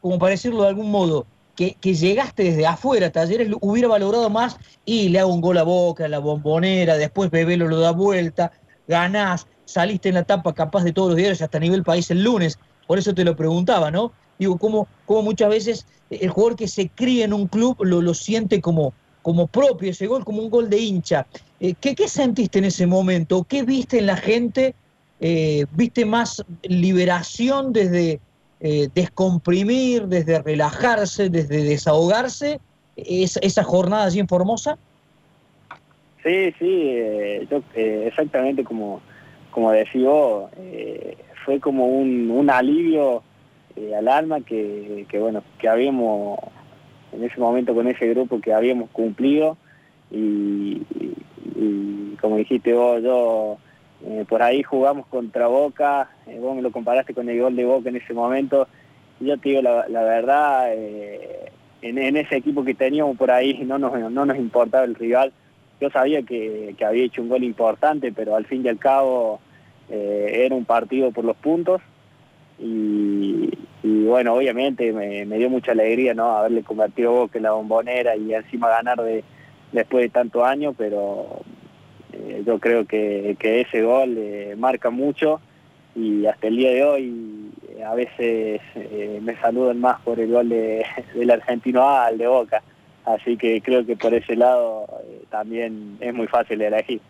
como 0.02 0.18
para 0.18 0.32
decirlo 0.32 0.64
de 0.64 0.70
algún 0.70 0.90
modo, 0.90 1.28
que, 1.56 1.76
llegaste 1.82 2.44
desde 2.44 2.68
afuera, 2.68 3.12
Talleres 3.12 3.50
hubiera 3.62 3.88
valorado 3.88 4.30
más 4.30 4.58
y 4.86 5.10
le 5.10 5.20
hago 5.20 5.34
un 5.34 5.42
gol 5.42 5.58
a 5.58 5.64
boca, 5.64 6.08
la 6.08 6.20
bombonera, 6.20 6.98
después 6.98 7.32
Bebelo 7.32 7.68
lo 7.68 7.80
da 7.80 7.92
vuelta, 7.92 8.52
ganás, 8.88 9.48
saliste 9.66 10.10
en 10.10 10.16
la 10.16 10.22
etapa 10.22 10.54
capaz 10.54 10.84
de 10.84 10.94
todos 10.94 11.10
los 11.10 11.18
diarios 11.18 11.42
hasta 11.42 11.60
nivel 11.60 11.84
país 11.84 12.12
el 12.12 12.24
lunes. 12.24 12.60
Por 12.88 13.00
eso 13.00 13.14
te 13.14 13.24
lo 13.24 13.36
preguntaba, 13.36 13.90
¿no? 13.90 14.12
Digo, 14.38 14.58
cómo, 14.58 14.88
cómo 15.06 15.24
muchas 15.24 15.50
veces 15.50 15.88
el 16.10 16.30
jugador 16.30 16.58
que 16.58 16.68
se 16.68 16.90
cría 16.90 17.26
en 17.26 17.34
un 17.34 17.48
club 17.48 17.78
lo, 17.84 18.02
lo 18.02 18.14
siente 18.14 18.62
como, 18.62 18.94
como 19.22 19.48
propio, 19.48 19.90
ese 19.90 20.08
gol 20.08 20.24
como 20.24 20.42
un 20.42 20.50
gol 20.50 20.70
de 20.70 20.78
hincha. 20.78 21.26
Eh, 21.60 21.74
¿qué, 21.80 21.96
¿qué, 21.96 22.08
sentiste 22.08 22.60
en 22.60 22.66
ese 22.66 22.86
momento? 22.86 23.44
¿Qué 23.44 23.64
viste 23.64 24.00
en 24.00 24.06
la 24.06 24.18
gente? 24.18 24.76
Eh, 25.20 25.66
¿Viste 25.72 26.06
más 26.06 26.44
liberación 26.64 27.72
desde 27.72 28.20
eh, 28.60 28.90
descomprimir, 28.94 30.08
desde 30.08 30.42
relajarse, 30.42 31.30
desde 31.30 31.64
desahogarse? 31.64 32.60
¿Esa, 32.96 33.40
esa 33.42 33.64
jornada 33.64 34.06
así 34.06 34.20
en 34.20 34.28
Formosa? 34.28 34.78
Sí, 36.24 36.54
sí, 36.58 36.98
yo, 37.52 37.62
exactamente 37.76 38.64
como, 38.64 39.02
como 39.52 39.72
decía 39.72 40.10
vos, 40.10 40.50
fue 41.46 41.60
como 41.60 41.86
un, 41.86 42.32
un 42.32 42.50
alivio 42.50 43.22
eh, 43.76 43.94
al 43.94 44.08
alma 44.08 44.42
que, 44.42 45.06
bueno, 45.20 45.44
que 45.60 45.68
habíamos 45.68 46.40
en 47.12 47.24
ese 47.24 47.40
momento 47.40 47.74
con 47.74 47.88
ese 47.88 48.08
grupo 48.08 48.40
que 48.40 48.54
habíamos 48.54 48.90
cumplido 48.90 49.58
y, 50.12 50.82
como 52.22 52.38
dijiste 52.38 52.74
vos, 52.74 53.04
yo 53.04 53.58
eh, 54.06 54.26
por 54.28 54.42
ahí 54.42 54.64
jugamos 54.64 55.08
contra 55.08 55.48
Boca, 55.48 56.10
eh, 56.28 56.38
vos 56.40 56.56
me 56.56 56.62
lo 56.62 56.72
comparaste 56.72 57.14
con 57.14 57.30
el 57.30 57.40
gol 57.40 57.56
de 57.56 57.66
Boca 57.66 57.90
en 57.90 57.98
ese 57.98 58.14
momento, 58.14 58.68
yo 59.20 59.38
te 59.38 59.50
digo 59.50 59.62
la, 59.62 59.86
verdad, 59.88 60.74
en, 60.74 62.16
ese 62.18 62.38
equipo 62.38 62.64
que 62.64 62.74
teníamos 62.74 63.18
por 63.18 63.32
ahí 63.32 63.64
no 63.66 63.78
nos, 63.78 63.98
no 64.12 64.26
nos 64.26 64.38
importaba 64.38 64.84
el 64.84 64.96
rival, 64.96 65.32
yo 65.80 65.90
sabía 65.90 66.22
que, 66.24 66.76
que 66.78 66.86
había 66.86 67.06
hecho 67.06 67.22
un 67.22 67.30
gol 67.30 67.44
importante, 67.44 68.12
pero 68.12 68.36
al 68.36 68.46
fin 68.46 68.66
y 68.66 68.70
al 68.70 68.78
cabo 68.78 69.40
era 69.90 70.56
un 70.56 70.66
partido 70.66 71.12
por 71.12 71.24
los 71.24 71.36
puntos, 71.38 71.82
y, 72.58 73.50
bueno, 73.84 74.34
obviamente 74.34 74.92
me, 74.94 75.26
dio 75.38 75.50
mucha 75.50 75.74
alegría 75.74 76.14
no 76.14 76.38
haberle 76.38 76.64
convertido 76.64 77.12
Boca 77.12 77.38
en 77.38 77.44
la 77.44 77.52
bombonera 77.52 78.16
y 78.16 78.34
encima 78.34 78.70
ganar 78.70 79.02
de, 79.02 79.24
después 79.72 80.04
de 80.04 80.10
tantos 80.10 80.44
años, 80.44 80.74
pero 80.78 81.42
eh, 82.36 82.44
yo 82.46 82.60
creo 82.60 82.86
que, 82.86 83.38
ese 83.40 83.82
gol 83.82 84.16
eh, 84.18 84.56
marca 84.58 84.90
mucho 84.90 85.40
y 85.96 86.26
hasta 86.26 86.48
el 86.48 86.58
día 86.58 86.72
de 86.72 86.84
hoy 86.84 87.52
eh, 87.70 87.84
a 87.84 87.96
veces 87.96 88.62
me 89.22 89.40
saludan 89.40 89.80
más 89.80 90.02
por 90.02 90.20
el 90.20 90.32
gol 90.32 90.50
de, 90.50 90.86
del 91.16 91.32
argentino 91.32 91.82
A 91.82 92.08
al 92.08 92.18
de 92.18 92.28
Boca, 92.28 92.62
así 93.06 93.38
que 93.38 93.62
creo 93.62 93.86
que 93.86 93.96
por 93.96 94.14
ese 94.14 94.36
lado 94.36 94.88
también 95.30 95.98
es 96.00 96.14
muy 96.14 96.28
fácil 96.28 96.60
de 96.60 96.68
elegir. 96.68 97.02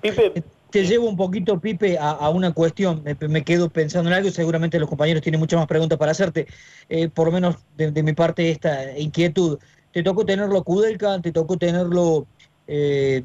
Pipe, 0.00 0.42
te 0.70 0.84
llevo 0.84 1.08
un 1.08 1.16
poquito, 1.16 1.60
Pipe, 1.60 1.96
a, 1.98 2.28
una 2.30 2.52
cuestión. 2.52 3.02
Me, 3.28 3.44
quedo 3.44 3.70
pensando 3.70 4.10
en 4.10 4.16
algo 4.16 4.28
y 4.28 4.32
seguramente 4.32 4.78
los 4.78 4.88
compañeros 4.88 5.22
tienen 5.22 5.40
muchas 5.40 5.58
más 5.58 5.66
preguntas 5.66 5.98
para 5.98 6.12
hacerte. 6.12 6.46
Eh, 6.88 7.08
por 7.08 7.26
lo 7.26 7.32
menos 7.32 7.56
de, 7.76 8.02
mi 8.02 8.12
parte, 8.12 8.50
esta 8.50 8.98
inquietud. 8.98 9.58
Te 9.92 10.02
tocó 10.02 10.26
tenerlo 10.26 10.58
a 10.58 10.64
Kudelka, 10.64 11.20
te 11.20 11.32
tocó 11.32 11.56
tenerlo 11.56 12.26
eh, 12.66 13.22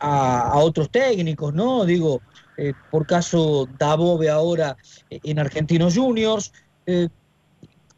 a, 0.00 0.58
otros 0.58 0.90
técnicos, 0.90 1.54
¿no? 1.54 1.84
Digo, 1.84 2.20
eh, 2.56 2.72
por 2.90 3.06
caso 3.06 3.68
Dabove 3.78 4.28
ahora 4.30 4.76
en 5.10 5.38
Argentinos 5.38 5.96
Juniors. 5.96 6.52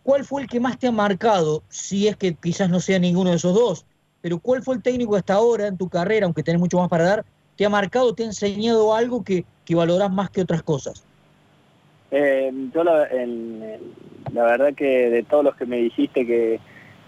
¿Cuál 0.02 0.25
fue 0.25 0.42
el 0.42 0.49
que 0.49 0.59
más 0.59 0.78
te 0.78 0.88
ha 0.88 0.92
marcado? 0.92 1.62
Si 1.68 2.09
es 2.09 2.16
que 2.16 2.35
quizás 2.35 2.68
no 2.68 2.80
sea 2.80 2.99
ninguno 2.99 3.30
de 3.30 3.37
esos 3.37 3.54
dos, 3.54 3.87
pero 4.21 4.38
¿cuál 4.38 4.62
fue 4.62 4.75
el 4.75 4.82
técnico 4.82 5.16
hasta 5.16 5.35
ahora 5.35 5.68
en 5.68 5.76
tu 5.76 5.88
carrera, 5.88 6.26
aunque 6.26 6.42
tenés 6.42 6.61
mucho 6.61 6.78
más 6.78 6.88
para 6.88 7.04
dar, 7.04 7.25
te 7.56 7.64
ha 7.64 7.68
marcado, 7.68 8.14
te 8.14 8.25
ha 8.25 8.26
enseñado 8.26 8.94
algo 8.94 9.23
que, 9.23 9.44
que 9.64 9.75
valoras 9.75 10.12
más 10.12 10.30
que 10.30 10.42
otras 10.42 10.62
cosas? 10.62 11.04
Eh, 12.11 12.52
yo 12.75 12.85
la, 12.85 13.09
verdad 14.32 14.75
que 14.75 15.09
de 15.09 15.23
todos 15.23 15.42
los 15.42 15.56
que 15.56 15.64
me 15.64 15.78
dijiste 15.78 16.26
que, 16.26 16.61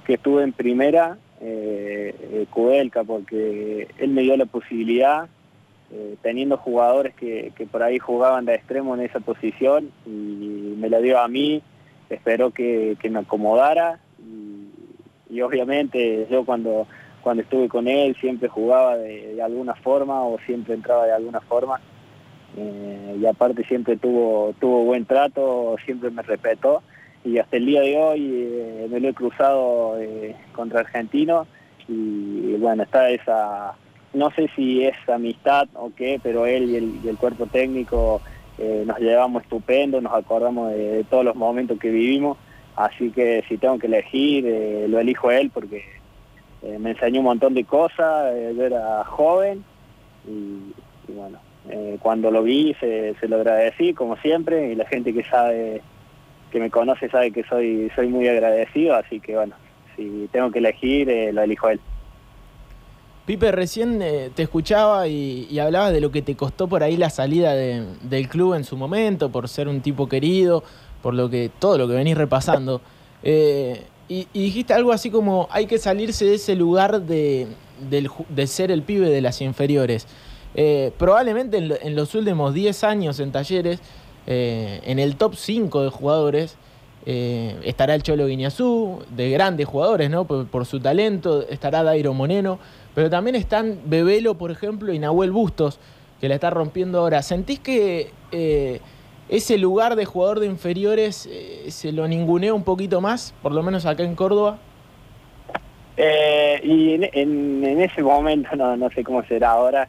estuve 0.08 0.42
en 0.42 0.52
primera, 0.52 1.18
eh, 1.46 2.46
Kudelka, 2.50 3.04
porque 3.04 3.88
él 3.98 4.10
me 4.10 4.22
dio 4.22 4.36
la 4.36 4.46
posibilidad, 4.46 5.28
eh, 5.92 6.16
teniendo 6.22 6.56
jugadores 6.56 7.14
que, 7.14 7.52
por 7.70 7.82
ahí 7.82 7.98
jugaban 7.98 8.46
de 8.46 8.54
extremo 8.54 8.94
en 8.94 9.02
esa 9.02 9.20
posición, 9.20 9.90
y 10.06 10.74
me 10.78 10.88
la 10.88 11.00
dio 11.00 11.18
a 11.18 11.28
mí, 11.28 11.62
esperó 12.08 12.50
que, 12.50 12.96
me 13.10 13.18
acomodara, 13.18 14.00
y, 15.30 15.40
obviamente 15.40 16.26
yo 16.30 16.44
cuando, 16.44 16.86
cuando 17.20 17.42
estuve 17.42 17.68
con 17.68 17.88
él 17.88 18.16
siempre 18.20 18.48
jugaba 18.48 18.96
de 18.96 19.42
alguna 19.42 19.74
forma 19.74 20.22
o 20.22 20.38
siempre 20.46 20.74
entraba 20.74 21.06
de 21.06 21.12
alguna 21.12 21.40
forma. 21.40 21.80
Eh, 22.56 23.16
y 23.20 23.26
aparte 23.26 23.64
siempre 23.64 23.96
tuvo, 23.96 24.54
tuvo 24.60 24.84
buen 24.84 25.06
trato, 25.06 25.76
siempre 25.84 26.10
me 26.10 26.22
respetó 26.22 26.84
y 27.24 27.38
hasta 27.38 27.56
el 27.56 27.66
día 27.66 27.80
de 27.80 27.96
hoy 27.96 28.30
eh, 28.32 28.86
me 28.90 29.00
lo 29.00 29.08
he 29.08 29.14
cruzado 29.14 29.98
eh, 29.98 30.36
contra 30.52 30.80
Argentino 30.80 31.46
y, 31.88 32.54
bueno, 32.56 32.82
está 32.82 33.10
esa, 33.10 33.74
no 34.12 34.30
sé 34.30 34.48
si 34.54 34.84
es 34.84 34.96
amistad 35.08 35.68
o 35.74 35.90
qué, 35.94 36.20
pero 36.22 36.46
él 36.46 36.70
y 36.70 37.08
el, 37.08 37.16
cuerpo 37.16 37.46
técnico 37.46 38.20
nos 38.86 38.98
llevamos 39.00 39.42
estupendo, 39.42 40.00
nos 40.00 40.14
acordamos 40.14 40.70
de, 40.70 41.04
todos 41.10 41.24
los 41.24 41.34
momentos 41.34 41.78
que 41.78 41.90
vivimos, 41.90 42.38
así 42.76 43.10
que 43.10 43.42
si 43.48 43.58
tengo 43.58 43.78
que 43.78 43.88
elegir, 43.88 44.44
lo 44.88 45.00
elijo 45.00 45.30
él 45.30 45.50
porque 45.52 45.84
me 46.62 46.92
enseñó 46.92 47.20
un 47.20 47.26
montón 47.26 47.52
de 47.52 47.64
cosas, 47.64 48.32
yo 48.56 48.64
era 48.64 49.04
joven 49.04 49.64
y 50.26 50.72
bueno, 51.12 51.38
eh, 51.70 51.98
cuando 52.00 52.30
lo 52.30 52.42
vi 52.42 52.74
se, 52.78 53.16
lo 53.22 53.36
agradecí, 53.36 53.94
como 53.94 54.16
siempre, 54.16 54.72
y 54.72 54.74
la 54.74 54.86
gente 54.86 55.14
que 55.14 55.24
sabe, 55.24 55.80
que 56.54 56.60
me 56.60 56.70
conoce 56.70 57.08
sabe 57.08 57.32
que 57.32 57.42
soy, 57.42 57.90
soy 57.96 58.06
muy 58.06 58.28
agradecido, 58.28 58.94
así 58.94 59.18
que 59.18 59.34
bueno, 59.34 59.56
si 59.96 60.28
tengo 60.30 60.52
que 60.52 60.60
elegir, 60.60 61.10
eh, 61.10 61.32
lo 61.32 61.42
elijo 61.42 61.68
él. 61.68 61.80
Pipe, 63.26 63.50
recién 63.50 64.00
eh, 64.00 64.30
te 64.32 64.44
escuchaba 64.44 65.08
y, 65.08 65.58
hablabas 65.58 65.92
de 65.92 66.00
lo 66.00 66.12
que 66.12 66.22
te 66.22 66.36
costó 66.36 66.68
por 66.68 66.84
ahí 66.84 66.96
la 66.96 67.10
salida 67.10 67.54
del 67.56 68.28
club 68.28 68.54
en 68.54 68.62
su 68.62 68.76
momento, 68.76 69.32
por 69.32 69.48
ser 69.48 69.66
un 69.66 69.80
tipo 69.80 70.08
querido, 70.08 70.62
por 71.02 71.14
lo 71.14 71.28
que 71.28 71.50
todo 71.58 71.76
lo 71.76 71.88
que 71.88 71.94
venís 71.94 72.16
repasando. 72.16 72.80
y, 73.24 74.28
dijiste 74.32 74.74
algo 74.74 74.92
así 74.92 75.10
como 75.10 75.48
hay 75.50 75.66
que 75.66 75.78
salirse 75.78 76.24
de 76.24 76.34
ese 76.36 76.54
lugar 76.54 77.00
de, 77.00 77.48
de 77.90 78.46
ser 78.46 78.70
el 78.70 78.82
pibe 78.82 79.10
de 79.10 79.20
las 79.20 79.40
inferiores. 79.40 80.06
Eh, 80.56 80.92
probablemente 80.96 81.56
en, 81.56 81.96
los 81.96 82.14
últimos 82.14 82.54
10 82.54 82.84
años 82.84 83.18
en 83.18 83.32
talleres, 83.32 83.80
eh, 84.26 84.80
en 84.84 84.98
el 84.98 85.16
top 85.16 85.34
5 85.34 85.82
de 85.82 85.90
jugadores, 85.90 86.56
eh, 87.06 87.56
estará 87.64 87.94
el 87.94 88.02
Cholo 88.02 88.26
Guiñazú, 88.26 89.04
de 89.10 89.30
grandes 89.30 89.66
jugadores, 89.66 90.10
¿no? 90.10 90.24
Por, 90.24 90.66
su 90.66 90.80
talento, 90.80 91.46
estará 91.48 91.82
Dairo 91.82 92.14
Moneno, 92.14 92.58
pero 92.94 93.10
también 93.10 93.36
están 93.36 93.78
Bebelo, 93.84 94.36
por 94.36 94.50
ejemplo, 94.50 94.92
y 94.92 94.98
Nahuel 94.98 95.30
Bustos, 95.30 95.78
que 96.20 96.28
la 96.28 96.36
está 96.36 96.50
rompiendo 96.50 97.00
ahora. 97.00 97.22
¿Sentís 97.22 97.60
que 97.60 98.10
ese 99.28 99.58
lugar 99.58 99.96
de 99.96 100.04
jugador 100.06 100.40
de 100.40 100.46
inferiores 100.46 101.28
se 101.68 101.92
lo 101.92 102.08
ningunea 102.08 102.54
un 102.54 102.64
poquito 102.64 103.00
más, 103.00 103.34
por 103.42 103.52
lo 103.52 103.62
menos 103.62 103.84
acá 103.84 104.04
en 104.04 104.14
Córdoba? 104.14 104.58
y 105.96 106.94
en, 106.94 107.80
ese 107.80 108.02
momento, 108.02 108.56
no, 108.56 108.76
no 108.76 108.90
sé 108.90 109.04
cómo 109.04 109.22
será 109.24 109.50
ahora, 109.50 109.88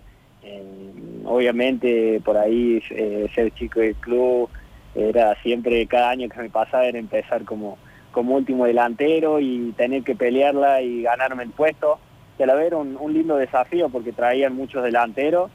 obviamente 1.26 2.22
por 2.24 2.38
ahí 2.38 2.82
eh, 2.92 3.28
ser 3.34 3.52
chico 3.52 3.80
del 3.80 3.96
club 3.96 4.50
era 4.96 5.36
siempre 5.42 5.86
cada 5.88 6.12
año 6.12 6.30
que 6.30 6.40
me 6.40 6.50
pasaba 6.50 6.86
era 6.86 6.98
empezar 6.98 7.44
como, 7.44 7.78
como 8.12 8.36
último 8.36 8.66
delantero 8.66 9.40
y 9.40 9.74
tener 9.76 10.04
que 10.04 10.16
pelearla 10.16 10.82
y 10.82 11.04
ganarme 11.04 11.44
el 11.44 11.50
puesto. 11.50 12.00
Y 12.40 12.44
a 12.44 12.46
la 12.46 12.56
vez 12.56 12.72
un, 12.74 12.98
un 13.00 13.14
lindo 13.14 13.36
desafío 13.36 13.90
porque 13.90 14.14
traían 14.14 14.56
muchos 14.56 14.84
delanteros 14.84 15.52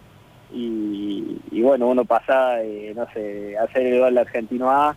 y, 0.53 1.63
bueno, 1.63 1.89
uno 1.89 2.05
pasaba 2.05 2.57
de, 2.57 2.93
no 2.95 3.07
sé, 3.13 3.57
hacer 3.57 3.87
el 3.87 4.01
gol 4.01 4.19
argentino 4.19 4.71
A, 4.71 4.97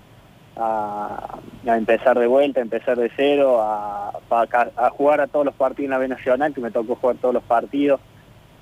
a, 0.55 1.39
empezar 1.65 2.17
de 2.17 2.27
vuelta, 2.27 2.59
a 2.59 2.63
empezar 2.63 2.97
de 2.97 3.11
cero, 3.15 3.61
a, 3.61 4.11
a, 4.29 4.89
jugar 4.89 5.21
a 5.21 5.27
todos 5.27 5.45
los 5.45 5.55
partidos 5.55 5.85
en 5.85 5.91
la 5.91 5.97
B 5.99 6.07
Nacional, 6.07 6.53
que 6.53 6.61
me 6.61 6.71
tocó 6.71 6.95
jugar 6.95 7.17
todos 7.17 7.33
los 7.33 7.43
partidos 7.43 7.99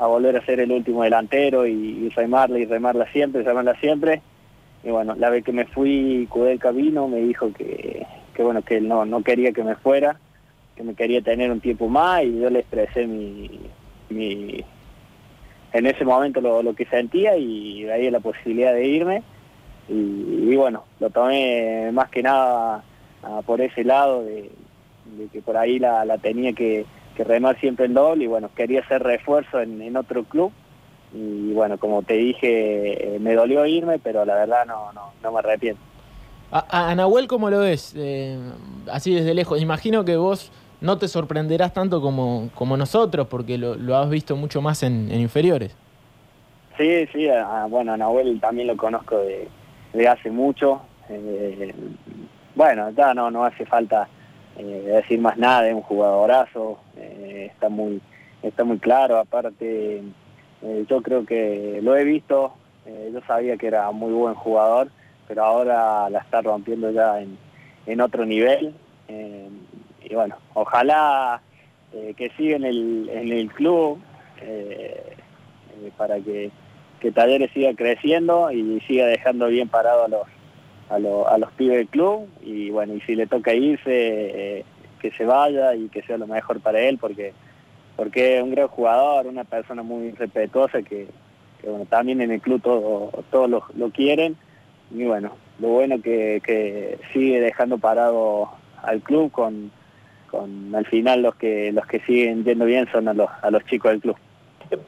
a 0.01 0.07
volver 0.07 0.35
a 0.35 0.43
ser 0.43 0.59
el 0.59 0.71
último 0.71 1.03
delantero 1.03 1.67
y, 1.67 2.09
remarla 2.09 2.57
y 2.57 2.65
remarla 2.65 3.05
siempre, 3.11 3.43
remarla 3.43 3.75
siempre. 3.75 4.23
Y 4.83 4.89
bueno, 4.89 5.13
la 5.15 5.29
vez 5.29 5.43
que 5.43 5.51
me 5.51 5.65
fui, 5.65 6.27
el 6.27 6.73
vino, 6.73 7.07
me 7.07 7.17
dijo 7.17 7.53
que, 7.53 8.03
bueno, 8.39 8.63
que 8.63 8.77
él 8.77 8.87
no, 8.87 9.05
no 9.05 9.21
quería 9.21 9.51
que 9.51 9.63
me 9.63 9.75
fuera, 9.75 10.17
que 10.75 10.81
me 10.81 10.95
quería 10.95 11.21
tener 11.21 11.51
un 11.51 11.59
tiempo 11.59 11.87
más 11.87 12.23
y 12.23 12.39
yo 12.39 12.49
le 12.49 12.61
expresé 12.61 13.05
mi, 13.05 13.59
mi 14.09 14.65
en 15.71 15.85
ese 15.85 16.03
momento 16.03 16.41
lo, 16.41 16.73
que 16.73 16.85
sentía 16.85 17.37
y 17.37 17.83
de 17.83 17.93
ahí 17.93 18.09
la 18.09 18.21
posibilidad 18.21 18.73
de 18.73 18.87
irme. 18.87 19.21
Y, 19.87 20.55
bueno, 20.55 20.83
lo 20.99 21.11
tomé 21.11 21.91
más 21.91 22.09
que 22.09 22.23
nada 22.23 22.83
ah, 23.21 23.41
por 23.45 23.61
ese 23.61 23.83
lado 23.83 24.23
de, 24.23 24.49
que 25.31 25.43
por 25.43 25.57
ahí 25.57 25.77
la 25.77 26.17
tenía 26.17 26.53
que, 26.53 26.87
que 27.12 27.24
remar 27.24 27.60
siempre 27.60 27.86
en 27.86 27.93
doble 27.93 28.26
y 28.26 28.28
bueno, 28.28 28.50
quería 28.56 28.82
hacer 28.82 29.04
refuerzo 29.04 29.60
en, 29.62 29.95
otro 29.95 30.24
club 30.24 30.52
y 31.13 31.54
bueno, 31.54 31.78
como 31.78 32.04
te 32.04 32.13
dije, 32.13 33.15
eh, 33.15 33.19
me 33.19 33.34
dolió 33.34 33.65
irme, 33.65 34.00
pero 34.00 34.24
la 34.26 34.36
verdad 34.36 34.65
no, 34.65 34.93
no, 34.93 35.12
no 35.21 35.32
me 35.32 35.39
arrepiento. 35.39 35.82
A, 36.52 36.93
Nahuel, 36.95 37.28
¿cómo 37.28 37.50
lo 37.50 37.60
ves? 37.60 37.93
Eh, 37.97 38.38
así 38.91 39.15
desde 39.15 39.34
lejos. 39.34 39.62
Imagino 39.62 40.04
que 40.04 40.17
vos 40.17 40.52
no 40.82 40.97
te 40.97 41.08
sorprenderás 41.08 41.74
tanto 41.74 42.02
como, 42.02 42.50
como 42.56 42.76
nosotros, 42.76 43.28
porque 43.28 43.58
lo, 43.58 43.95
has 43.95 44.10
visto 44.10 44.36
mucho 44.36 44.62
más 44.62 44.84
en, 44.84 45.10
inferiores. 45.13 45.76
Sí, 46.78 47.08
sí, 47.13 47.28
bueno, 47.69 47.93
a 47.93 47.97
Nahuel 47.97 48.39
también 48.41 48.67
lo 48.67 48.76
conozco 48.76 49.17
de, 49.93 50.08
hace 50.08 50.30
mucho. 50.30 50.82
Eh, 51.08 51.74
bueno, 52.56 52.89
ya 52.91 53.13
no, 53.13 53.32
no 53.32 53.45
hace 53.45 53.65
falta 53.65 54.10
eh, 54.63 54.82
decir 54.84 55.19
más 55.19 55.38
nada, 55.38 55.67
es 55.67 55.74
un 55.74 55.82
jugadorazo, 55.82 56.80
eh, 56.95 57.47
está 57.52 57.67
muy 57.67 58.00
está 58.43 58.63
muy 58.63 58.78
claro, 58.78 59.17
aparte 59.17 60.04
eh, 60.62 60.86
yo 60.88 61.02
creo 61.02 61.26
que 61.26 61.80
lo 61.82 61.95
he 61.95 62.04
visto, 62.04 62.54
yo 62.86 63.21
sabía 63.28 63.58
que 63.58 63.67
era 63.67 63.89
muy 63.91 64.12
buen 64.12 64.36
jugador, 64.36 64.89
pero 65.28 65.43
ahora 65.43 66.10
la 66.10 66.19
está 66.19 66.41
rompiendo 66.41 66.91
ya 66.91 67.21
en, 67.21 68.02
otro 68.02 68.26
nivel, 68.26 68.74
y 69.08 70.15
bueno, 70.15 70.36
ojalá 70.54 71.41
que 71.91 72.32
siga 72.36 72.56
en 72.56 72.65
el, 72.65 73.10
en 73.10 73.32
el 73.32 73.52
club, 73.52 74.00
para 75.97 76.19
que, 76.19 76.52
que 77.00 77.12
Talleres 77.12 77.52
siga 77.52 77.74
creciendo 77.76 78.52
y 78.52 78.80
siga 78.82 79.06
dejando 79.06 79.47
bien 79.47 79.69
parado 79.69 80.06
a 80.06 80.08
los 80.08 80.28
a, 80.91 81.34
a 81.34 81.38
los 81.38 81.51
pibes 81.54 81.77
del 81.77 81.88
club 81.88 82.27
y 82.43 82.69
bueno, 82.69 82.93
y 82.93 83.01
si 83.01 83.15
le 83.15 83.27
toca 83.27 83.54
irse, 83.54 83.89
eh, 83.89 84.65
que 85.01 85.12
se 85.12 85.25
vaya 85.25 85.73
y 85.75 85.89
que 85.89 86.04
sea 86.04 86.17
lo 86.17 86.27
mejor 86.27 86.60
para 86.60 86.80
él 86.80 86.97
porque 86.99 87.34
porque 87.95 88.38
es 88.38 88.43
un 88.43 88.51
gran 88.51 88.67
jugador, 88.67 89.27
una 89.27 89.43
persona 89.43 89.84
muy 89.84 90.12
respetuosa 90.12 90.82
que, 90.82 91.08
bueno, 91.63 91.86
también 91.86 92.21
en 92.21 92.32
el 92.32 92.41
club 92.41 92.62
todos 92.62 93.51
lo, 93.75 93.89
quieren 93.91 94.36
y 94.89 95.04
bueno, 95.04 95.34
lo 95.60 95.67
bueno 95.67 96.01
que, 96.01 96.41
que 96.43 96.97
sigue 97.13 97.39
dejando 97.39 97.77
parado 97.77 98.49
al 98.82 99.01
club 99.01 99.32
con, 99.32 99.71
con 100.32 100.73
al 100.73 100.86
final 100.88 101.21
los 101.21 101.36
que 101.36 101.71
los 101.71 101.86
que 101.86 101.99
siguen 101.99 102.43
yendo 102.43 102.65
bien 102.65 102.88
son 102.91 103.08
a 103.08 103.13
los, 103.13 103.30
a 103.41 103.51
los 103.51 103.63
chicos 103.65 103.91
del 103.91 104.01
club. 104.01 104.15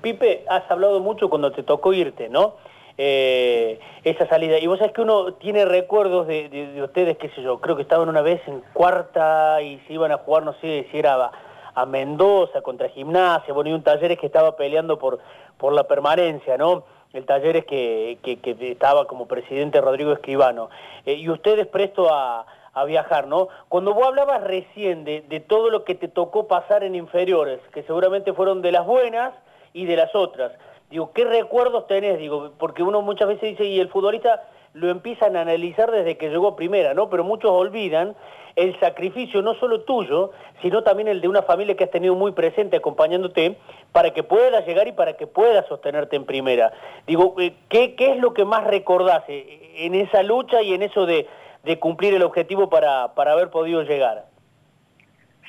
Pipe, 0.01 0.45
has 0.49 0.69
hablado 0.71 0.99
mucho 1.01 1.29
cuando 1.29 1.51
te 1.51 1.61
tocó 1.61 1.93
irte, 1.93 2.29
¿no? 2.29 2.55
Eh, 2.97 3.79
esa 4.03 4.27
salida. 4.27 4.59
Y 4.59 4.67
vos 4.67 4.77
sabés 4.77 4.93
que 4.93 5.01
uno 5.01 5.33
tiene 5.35 5.65
recuerdos 5.65 6.27
de, 6.27 6.79
ustedes, 6.83 7.17
qué 7.17 7.29
sé 7.29 7.41
yo, 7.41 7.59
creo 7.59 7.75
que 7.75 7.81
estaban 7.81 8.07
una 8.07 8.21
vez 8.21 8.41
en 8.47 8.61
cuarta 8.73 9.61
y 9.61 9.79
se 9.87 9.93
iban 9.93 10.11
a 10.11 10.17
jugar, 10.17 10.43
no 10.43 10.53
sé 10.61 10.87
si 10.91 10.99
era 10.99 11.31
a, 11.73 11.85
Mendoza 11.87 12.61
contra 12.61 12.89
Gimnasia, 12.89 13.53
bueno, 13.53 13.71
y 13.71 13.73
un 13.73 13.81
Talleres 13.81 14.19
que 14.19 14.27
estaba 14.27 14.55
peleando 14.55 14.99
por, 14.99 15.19
por 15.57 15.73
la 15.73 15.85
permanencia, 15.85 16.55
¿no? 16.57 16.83
El 17.13 17.25
Talleres 17.25 17.65
que, 17.65 18.19
que, 18.21 18.71
estaba 18.71 19.07
como 19.07 19.27
presidente 19.27 19.81
Rodrigo 19.81 20.11
Escribano. 20.11 20.69
Eh, 21.05 21.13
y 21.13 21.29
ustedes 21.29 21.65
presto 21.67 22.13
a, 22.13 22.45
viajar, 22.87 23.27
¿no? 23.27 23.49
Cuando 23.69 23.93
vos 23.93 24.07
hablabas 24.07 24.43
recién 24.43 25.03
de 25.05 25.45
todo 25.47 25.69
lo 25.69 25.83
que 25.83 25.93
te 25.93 26.07
tocó 26.07 26.47
pasar 26.47 26.83
en 26.83 26.95
inferiores, 26.95 27.59
que 27.71 27.83
seguramente 27.83 28.33
fueron 28.33 28.63
de 28.63 28.71
las 28.71 28.85
buenas 28.85 29.33
y 29.73 29.85
de 29.85 29.95
las 29.95 30.13
otras, 30.15 30.51
Digo, 30.93 31.11
¿qué 31.11 31.25
recuerdos 31.25 31.87
tenés? 31.87 32.19
Digo, 32.19 32.51
porque 32.59 32.83
uno 32.83 33.01
muchas 33.01 33.27
veces 33.27 33.49
dice, 33.49 33.65
y 33.65 33.79
el 33.79 33.89
futbolista 33.89 34.43
lo 34.75 34.91
empiezan 34.91 35.35
a 35.35 35.41
analizar 35.41 35.89
desde 35.89 36.17
que 36.17 36.29
llegó 36.29 36.55
primera, 36.55 36.93
¿no? 36.93 37.09
Pero 37.09 37.23
muchos 37.23 37.49
olvidan 37.49 38.15
el 38.55 38.79
sacrificio 38.79 39.41
no 39.41 39.55
solo 39.55 39.81
tuyo, 39.81 40.33
sino 40.61 40.83
también 40.83 41.07
el 41.07 41.19
de 41.19 41.27
una 41.27 41.41
familia 41.41 41.75
que 41.75 41.85
has 41.85 41.89
tenido 41.89 42.13
muy 42.13 42.33
presente 42.33 42.77
acompañándote, 42.77 43.57
para 43.91 44.11
que 44.11 44.21
puedas 44.21 44.67
llegar 44.67 44.87
y 44.87 44.91
para 44.91 45.13
que 45.13 45.25
puedas 45.25 45.65
sostenerte 45.65 46.15
en 46.15 46.25
primera. 46.25 46.71
Digo, 47.07 47.33
eh, 47.39 47.55
¿qué, 47.69 47.95
qué 47.95 48.11
es 48.11 48.17
lo 48.17 48.35
que 48.35 48.45
más 48.45 48.63
recordás 48.63 49.23
eh, 49.29 49.71
en 49.77 49.95
esa 49.95 50.21
lucha 50.21 50.61
y 50.61 50.75
en 50.75 50.83
eso 50.83 51.07
de, 51.07 51.25
de 51.63 51.79
cumplir 51.79 52.13
el 52.13 52.21
objetivo 52.21 52.69
para, 52.69 53.15
para 53.15 53.31
haber 53.31 53.49
podido 53.49 53.81
llegar? 53.81 54.25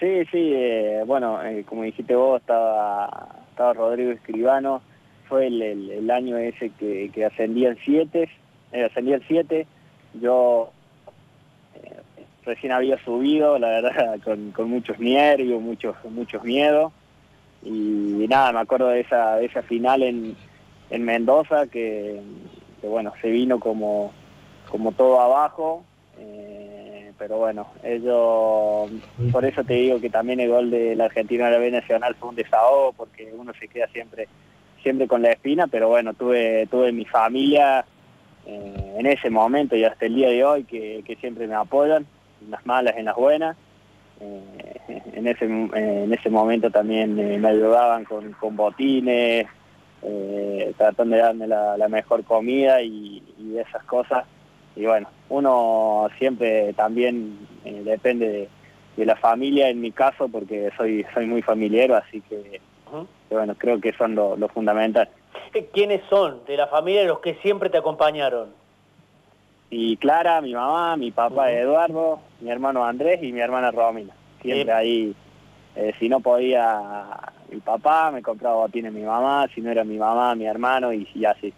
Sí, 0.00 0.24
sí, 0.30 0.52
eh, 0.54 1.02
bueno, 1.04 1.38
como 1.66 1.82
dijiste 1.82 2.16
vos, 2.16 2.40
estaba, 2.40 3.28
estaba 3.50 3.74
Rodrigo 3.74 4.10
Escribano, 4.10 4.80
fue 5.34 5.48
el, 5.48 5.62
el, 5.90 6.10
año 6.10 6.36
ese 6.38 6.70
que, 6.70 7.10
que 7.12 7.24
ascendía 7.24 7.70
el 7.70 7.78
7, 7.84 8.28
ascendía 8.86 9.16
el 9.16 9.24
7, 9.26 9.66
yo 10.20 10.70
recién 12.44 12.72
había 12.72 13.02
subido, 13.04 13.58
la 13.58 13.68
verdad, 13.68 14.20
con, 14.24 14.52
con 14.52 14.70
muchos 14.70 14.98
nervios, 14.98 15.60
muchos, 15.60 15.96
muchos 16.10 16.42
miedos. 16.44 16.92
Y, 17.62 18.26
nada, 18.28 18.52
me 18.52 18.60
acuerdo 18.60 18.88
de 18.88 19.00
esa, 19.00 19.36
de 19.36 19.46
esa 19.46 19.62
final 19.62 20.02
en, 20.02 20.36
en 20.90 21.04
Mendoza, 21.04 21.66
que, 21.66 22.20
bueno, 22.82 23.12
se 23.20 23.30
vino 23.30 23.58
como, 23.58 24.12
como 24.70 24.92
todo 24.92 25.20
abajo. 25.20 25.84
Eh, 26.18 27.12
pero 27.18 27.38
bueno, 27.38 27.66
ellos, 27.82 28.90
por 29.32 29.44
eso 29.44 29.64
te 29.64 29.74
digo 29.74 30.00
que 30.00 30.10
también 30.10 30.40
el 30.40 30.50
gol 30.50 30.70
de 30.70 30.94
la 30.94 31.06
Argentina 31.06 31.46
de 31.46 31.52
la 31.52 31.58
B 31.58 31.70
Nacional 31.70 32.14
fue 32.16 32.28
un 32.28 32.36
desahogo, 32.36 32.92
porque 32.92 33.32
uno 33.34 33.52
se 33.58 33.68
queda 33.68 33.88
siempre 33.88 34.28
siempre 34.84 35.08
con 35.08 35.22
la 35.22 35.32
espina, 35.32 35.66
pero 35.66 35.88
bueno, 35.88 36.14
tuve, 36.14 36.68
tuve 36.70 36.92
mi 36.92 37.04
familia 37.04 37.84
eh, 38.46 38.94
en 38.96 39.06
ese 39.06 39.30
momento 39.30 39.74
y 39.74 39.82
hasta 39.82 40.06
el 40.06 40.14
día 40.14 40.28
de 40.28 40.44
hoy 40.44 40.62
que, 40.62 41.02
que 41.04 41.16
siempre 41.16 41.48
me 41.48 41.54
apoyan 41.54 42.06
en 42.44 42.50
las 42.52 42.64
malas, 42.64 42.94
en 42.96 43.06
las 43.06 43.16
buenas. 43.16 43.56
Eh, 44.20 44.42
en, 45.14 45.26
ese, 45.26 45.44
en 45.44 46.12
ese 46.12 46.30
momento 46.30 46.70
también 46.70 47.18
eh, 47.18 47.38
me 47.38 47.48
ayudaban 47.48 48.04
con, 48.04 48.32
con 48.32 48.56
botines, 48.56 49.46
eh, 50.02 50.74
tratando 50.76 51.16
de 51.16 51.22
darme 51.22 51.46
la, 51.46 51.88
mejor 51.88 52.24
comida 52.24 52.82
y, 52.82 53.22
esas 53.56 53.84
cosas. 53.84 54.24
Y 54.74 54.84
bueno, 54.84 55.08
uno 55.28 56.08
siempre 56.18 56.72
también 56.72 57.38
depende 57.84 58.48
de, 58.96 59.06
la 59.06 59.14
familia, 59.16 59.68
en 59.68 59.80
mi 59.80 59.92
caso, 59.92 60.28
porque 60.28 60.70
soy, 60.76 61.06
soy 61.14 61.26
muy 61.26 61.40
familiar, 61.40 61.92
así 61.92 62.20
que, 62.22 62.60
bueno, 63.30 63.54
creo 63.56 63.80
que 63.80 63.92
son 63.92 64.14
lo, 64.14 64.36
lo 64.36 64.48
fundamental. 64.48 65.08
¿Quiénes 65.72 66.02
son 66.08 66.44
de 66.46 66.56
la 66.56 66.66
familia 66.66 67.04
los 67.04 67.20
que 67.20 67.34
siempre 67.36 67.70
te 67.70 67.78
acompañaron? 67.78 68.50
y 69.76 69.96
Clara, 69.96 70.40
mi 70.40 70.54
mamá, 70.54 70.96
mi 70.96 71.10
papá 71.10 71.50
Eduardo, 71.50 72.20
mi 72.40 72.50
hermano 72.50 72.84
Andrés 72.84 73.20
y 73.22 73.32
mi 73.32 73.40
hermana 73.40 73.72
Romina. 73.72 74.14
Siempre 74.40 74.72
ahí, 74.72 75.14
eh, 75.74 75.92
si 75.98 76.08
no 76.08 76.20
podía 76.20 77.18
mi 77.50 77.58
papá, 77.58 78.12
me 78.12 78.22
compraba 78.22 78.56
botines 78.56 78.92
mi 78.92 79.02
mamá, 79.02 79.48
si 79.52 79.60
no 79.60 79.72
era 79.72 79.82
mi 79.82 79.96
mamá, 79.96 80.34
mi 80.36 80.46
hermano 80.46 80.92
y, 80.92 81.08
así. 81.24 81.52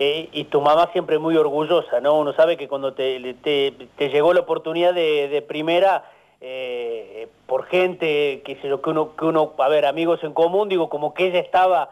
Eh, 0.00 0.28
y 0.32 0.44
tu 0.44 0.60
mamá 0.60 0.90
siempre 0.92 1.20
muy 1.20 1.36
orgullosa, 1.36 2.00
¿no? 2.00 2.18
Uno 2.18 2.32
sabe 2.32 2.56
que 2.56 2.66
cuando 2.66 2.92
te, 2.94 3.34
te, 3.34 4.08
llegó 4.08 4.34
la 4.34 4.40
oportunidad 4.40 4.92
de, 4.92 5.44
primera, 5.46 6.04
eh, 6.40 7.28
por 7.46 7.64
gente, 7.66 8.42
que, 8.44 8.56
que, 8.56 8.90
uno, 8.90 9.16
que 9.16 9.24
uno, 9.24 9.54
a 9.58 9.68
ver, 9.68 9.86
amigos 9.86 10.22
en 10.22 10.32
común, 10.32 10.68
digo, 10.68 10.88
como 10.88 11.14
que 11.14 11.26
ella 11.26 11.40
estaba 11.40 11.90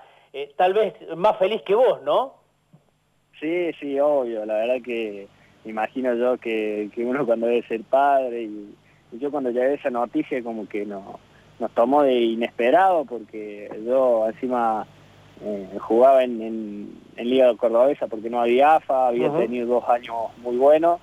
tal 0.57 0.75
vez 0.75 0.95
más 1.17 1.39
feliz 1.39 1.63
que 1.63 1.75
vos, 1.75 2.03
¿no? 2.03 2.35
Sí, 3.41 3.73
sí, 3.81 3.99
obvio. 4.01 4.45
La 4.45 4.55
verdad 4.55 4.83
que 4.85 5.29
imagino 5.65 6.15
yo 6.15 6.39
que, 6.39 6.91
uno 6.97 7.27
cuando 7.27 7.47
debe 7.47 7.67
ser 7.67 7.83
padre 7.83 8.43
y, 8.43 8.75
yo 9.13 9.31
cuando 9.31 9.51
llegué 9.51 9.75
esa 9.75 9.89
noticia 9.89 10.43
como 10.43 10.69
que 10.69 10.85
no, 10.85 11.19
nos 11.59 11.71
tomó 11.73 12.03
de 12.03 12.21
inesperado 12.21 13.05
porque 13.05 13.71
yo 13.87 14.27
encima 14.29 14.87
eh, 15.43 15.69
jugaba 15.79 16.25
en, 16.25 16.43
en, 17.17 17.31
Liga 17.31 17.55
Cordobesa 17.57 18.09
porque 18.09 18.29
no 18.29 18.41
había 18.41 18.77
AFA, 18.77 19.09
había 19.09 19.33
tenido 19.33 19.67
dos 19.67 19.89
años 19.89 20.17
muy 20.39 20.57
buenos 20.57 21.01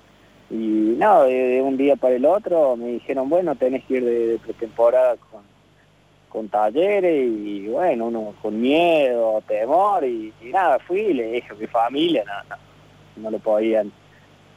y 0.50 0.94
nada, 0.98 1.24
de, 1.24 1.62
un 1.62 1.76
día 1.76 1.96
para 1.96 2.14
el 2.14 2.26
otro 2.26 2.76
me 2.76 2.88
dijeron, 2.88 3.28
bueno, 3.28 3.54
tenés 3.56 3.84
que 3.84 3.94
ir 3.94 4.04
de 4.04 4.38
pretemporada 4.44 5.16
con, 5.30 5.42
con 6.28 6.48
talleres 6.48 7.28
y 7.28 7.68
bueno, 7.68 8.06
uno 8.06 8.34
con 8.42 8.60
miedo, 8.60 9.42
temor 9.46 10.04
y, 10.04 10.32
nada, 10.52 10.78
fui 10.80 11.00
y 11.00 11.14
le 11.14 11.32
dije 11.32 11.52
a 11.52 11.54
mi 11.54 11.66
familia, 11.68 12.24
no, 12.26 12.56
no, 13.22 13.30
lo 13.30 13.38
podían, 13.38 13.92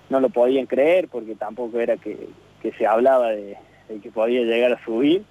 no 0.09 0.19
lo 0.19 0.29
podían 0.29 0.65
creer 0.65 1.07
porque 1.07 1.35
tampoco 1.35 1.79
era 1.79 1.95
que, 1.97 2.29
se 2.77 2.85
hablaba 2.85 3.29
de, 3.29 3.57
que 4.01 4.11
podía 4.11 4.41
llegar 4.41 4.73
a 4.73 4.83
subir 4.83 5.23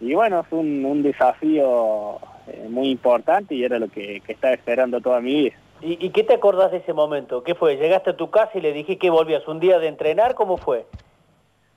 y 0.00 0.14
bueno, 0.14 0.44
fue 0.44 0.58
un, 0.58 1.02
desafío 1.02 2.18
eh, 2.46 2.66
muy 2.68 2.90
importante 2.90 3.54
y 3.54 3.64
era 3.64 3.78
lo 3.78 3.88
que, 3.88 4.22
estaba 4.28 4.54
esperando 4.54 5.00
toda 5.00 5.20
mi 5.20 5.34
vida. 5.34 5.56
¿Y, 5.82 6.04
¿Y, 6.04 6.10
qué 6.10 6.24
te 6.24 6.34
acordás 6.34 6.70
de 6.70 6.78
ese 6.78 6.92
momento? 6.92 7.42
¿Qué 7.42 7.54
fue? 7.54 7.76
¿Llegaste 7.76 8.10
a 8.10 8.16
tu 8.16 8.30
casa 8.30 8.52
y 8.54 8.60
le 8.60 8.72
dije 8.72 8.98
que 8.98 9.10
volvías 9.10 9.46
un 9.46 9.60
día 9.60 9.78
de 9.78 9.88
entrenar? 9.88 10.34
¿Cómo 10.34 10.56
fue? 10.56 10.86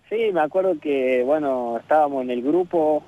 Sí, 0.10 0.32
me 0.34 0.42
acuerdo 0.42 0.80
que, 0.80 1.24
bueno, 1.24 1.78
estábamos 1.78 2.24
en 2.24 2.32
el 2.32 2.42
grupo, 2.42 3.04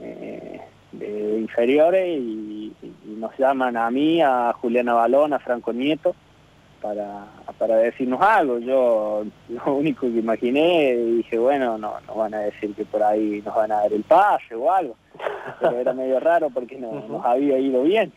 eh, 0.00 0.60
de 0.92 1.38
inferiores 1.40 2.18
y, 2.18 2.72
nos 3.04 3.36
llaman 3.38 3.76
a 3.76 3.90
mí, 3.90 4.20
a 4.20 4.52
Juliana 4.60 4.92
Balón, 4.92 5.32
a 5.32 5.38
Franco 5.38 5.72
Nieto, 5.72 6.14
para, 6.82 7.26
para 7.58 7.76
decirnos 7.76 8.20
algo. 8.20 8.58
Yo 8.58 9.24
lo 9.48 9.74
único 9.74 10.02
que 10.02 10.18
imaginé, 10.18 10.94
dije, 10.94 11.38
bueno, 11.38 11.78
no, 11.78 11.94
nos 12.06 12.16
van 12.16 12.34
a 12.34 12.40
decir 12.40 12.74
que 12.74 12.84
por 12.84 13.02
ahí 13.02 13.42
nos 13.44 13.54
van 13.54 13.72
a 13.72 13.76
dar 13.76 13.92
el 13.92 14.02
pase 14.02 14.54
o 14.54 14.70
algo. 14.70 14.96
Pero 15.60 15.78
era 15.78 15.92
medio 15.94 16.20
raro 16.20 16.50
porque 16.50 16.76
no, 16.76 16.92
nos 17.08 17.24
había 17.24 17.58
ido 17.58 17.82
bien. 17.82 18.12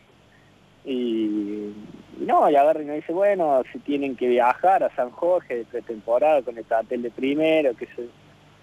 Y, 0.84 1.72
no, 2.26 2.50
y 2.50 2.56
agarra 2.56 2.82
y 2.82 2.86
nos 2.86 2.96
dice, 2.96 3.12
bueno, 3.12 3.62
si 3.72 3.78
tienen 3.80 4.16
que 4.16 4.28
viajar 4.28 4.82
a 4.82 4.94
San 4.94 5.10
Jorge 5.10 5.56
de 5.56 5.64
pretemporada 5.64 6.42
con 6.42 6.56
el 6.58 6.64
plantel 6.64 7.02
de 7.02 7.10
primero, 7.10 7.74
que 7.76 7.86
se... 7.86 8.08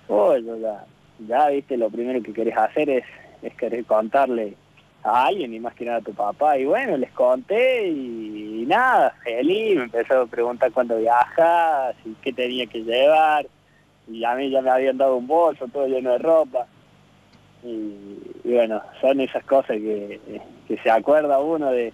Oh, 0.08 0.36
ya, 0.38 0.86
ya, 1.28 1.50
viste, 1.50 1.78
lo 1.78 1.89
primero 1.89 2.22
que 2.22 2.34
querés 2.34 2.58
hacer 2.58 2.89
es 2.89 3.06
es 3.46 3.54
querer 3.56 3.86
contarle 3.86 4.56
a 5.04 5.28
alguien 5.28 5.54
y 5.54 5.60
más 5.60 5.76
que 5.76 5.86
nada 5.86 6.00
a 6.00 6.02
tu 6.02 6.13
papá. 6.13 6.58
Y 6.58 6.65
bueno, 6.65 6.98
les 6.98 7.12
conté 7.12 7.88
y, 7.88 8.65
nada, 8.68 9.13
feliz, 9.24 9.78
me 9.78 9.84
empezó 9.84 10.22
a 10.22 10.26
preguntar 10.26 10.72
cuándo 10.72 10.98
viajas 10.98 11.96
y 12.06 12.13
qué 12.22 12.34
tenía 12.34 12.65
que 12.65 12.84
llevar. 12.84 13.48
Y 14.08 14.24
a 14.24 14.36
mí 14.36 14.50
ya 14.50 14.62
me 14.62 14.72
habían 14.72 14.98
dado 14.98 15.18
un 15.18 15.28
bolso 15.28 15.68
todo 15.68 15.88
lleno 15.88 16.12
de 16.12 16.18
ropa. 16.18 16.65
Y, 17.63 18.28
bueno, 18.44 18.82
son 19.02 19.22
esas 19.22 19.44
cosas 19.46 19.78
que, 19.78 20.20
se 20.84 20.89
acuerda 20.89 21.39
uno 21.39 21.72
de, 21.72 21.94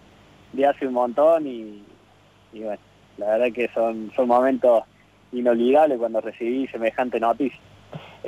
de 0.54 0.66
hace 0.66 0.88
un 0.88 0.94
montón 0.94 1.48
y, 1.48 1.84
bueno, 2.54 2.82
la 3.18 3.26
verdad 3.38 3.54
que 3.54 3.70
son, 3.74 4.12
son 4.16 4.28
momentos 4.28 4.84
inolvidables 5.32 5.98
cuando 5.98 6.22
recibí 6.22 6.68
semejante 6.68 7.20
noticia 7.20 7.60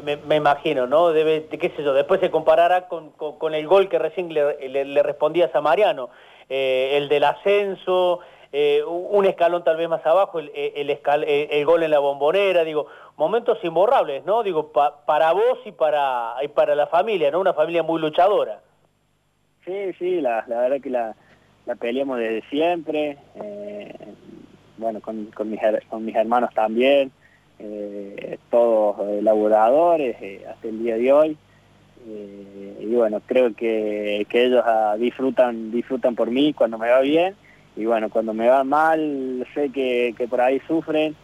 me, 0.01 0.35
imagino, 0.35 0.87
¿no? 0.87 1.11
Debe, 1.11 1.45
qué 1.45 1.69
sé 1.75 1.83
yo, 1.83 1.93
después 1.93 2.19
se 2.19 2.31
comparará 2.31 2.87
con, 2.87 3.11
con, 3.11 3.53
el 3.53 3.67
gol 3.67 3.89
que 3.89 3.99
recién 3.99 4.33
le, 4.33 4.67
le, 4.67 5.03
respondías 5.03 5.53
a 5.55 5.61
Mariano, 5.61 6.09
eh, 6.49 6.97
el 6.97 7.09
del 7.09 7.23
ascenso, 7.23 8.19
eh, 8.51 8.83
un 8.85 9.25
escalón 9.25 9.63
tal 9.63 9.77
vez 9.77 9.87
más 9.87 10.05
abajo, 10.05 10.39
el, 10.39 10.51
el, 10.55 10.89
el, 10.89 11.65
gol 11.65 11.83
en 11.83 11.91
la 11.91 11.99
bombonera, 11.99 12.63
digo, 12.63 12.87
momentos 13.17 13.63
imborrables, 13.63 14.25
¿no? 14.25 14.41
Digo, 14.41 14.71
para 14.71 15.31
vos 15.33 15.59
y 15.65 15.71
para, 15.71 16.35
y 16.41 16.47
para 16.47 16.73
la 16.75 16.87
familia, 16.87 17.29
¿no? 17.29 17.39
Una 17.39 17.53
familia 17.53 17.83
muy 17.83 18.01
luchadora. 18.01 18.61
Sí, 19.63 19.93
sí, 19.93 20.21
la, 20.21 20.43
la 20.47 20.61
verdad 20.61 20.81
que 20.81 20.89
la, 20.89 21.15
la 21.65 21.75
peleamos 21.75 22.19
desde 22.19 22.41
siempre, 22.49 23.17
eh, 23.35 23.93
bueno, 24.77 24.99
con, 25.01 25.25
con, 25.27 25.49
mis, 25.49 25.59
con 25.89 26.03
mis 26.05 26.15
hermanos 26.15 26.49
también, 26.53 27.11
eh, 27.59 28.37
todos 28.49 28.97
eh, 29.07 30.45
hasta 30.49 30.67
el 30.67 30.83
día 30.83 30.97
de 30.97 31.13
hoy. 31.13 31.37
Y 32.05 32.93
bueno, 32.93 33.21
creo 33.25 33.55
que, 33.55 34.27
que 34.29 34.45
ellos 34.45 34.61
ah, 34.65 34.97
disfrutan, 34.99 35.71
disfrutan 35.71 36.15
por 36.15 36.29
mí 36.29 36.51
cuando 36.53 36.77
me 36.77 36.89
va 36.89 36.99
bien 36.99 37.33
y 37.77 37.85
bueno, 37.85 38.09
cuando 38.09 38.33
me 38.33 38.49
va 38.49 38.65
mal 38.65 39.47
sé 39.53 39.69
que, 39.69 40.13
que 40.17 40.27
por 40.27 40.41
ahí 40.41 40.59
sufren, 40.67 41.15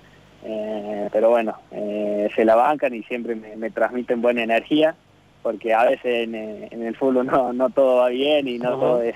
pero 1.12 1.32
bueno, 1.32 1.58
se 1.69 2.45
la 2.45 2.56
bancan 2.56 2.95
y 2.95 3.04
siempre 3.04 3.36
me, 3.36 3.69
transmiten 3.71 4.21
buena 4.21 4.41
energía, 4.41 4.95
porque 5.43 5.73
a 5.73 5.84
veces 5.84 6.30
en, 6.30 6.34
en, 6.34 6.82
el 6.82 6.95
fútbol 6.95 7.28
no, 7.28 7.52
no 7.52 7.69
todo 7.71 7.97
va 7.97 8.08
bien 8.08 8.47
y 8.47 8.58
no 8.58 8.80
todo 8.80 9.02
es, 9.02 9.15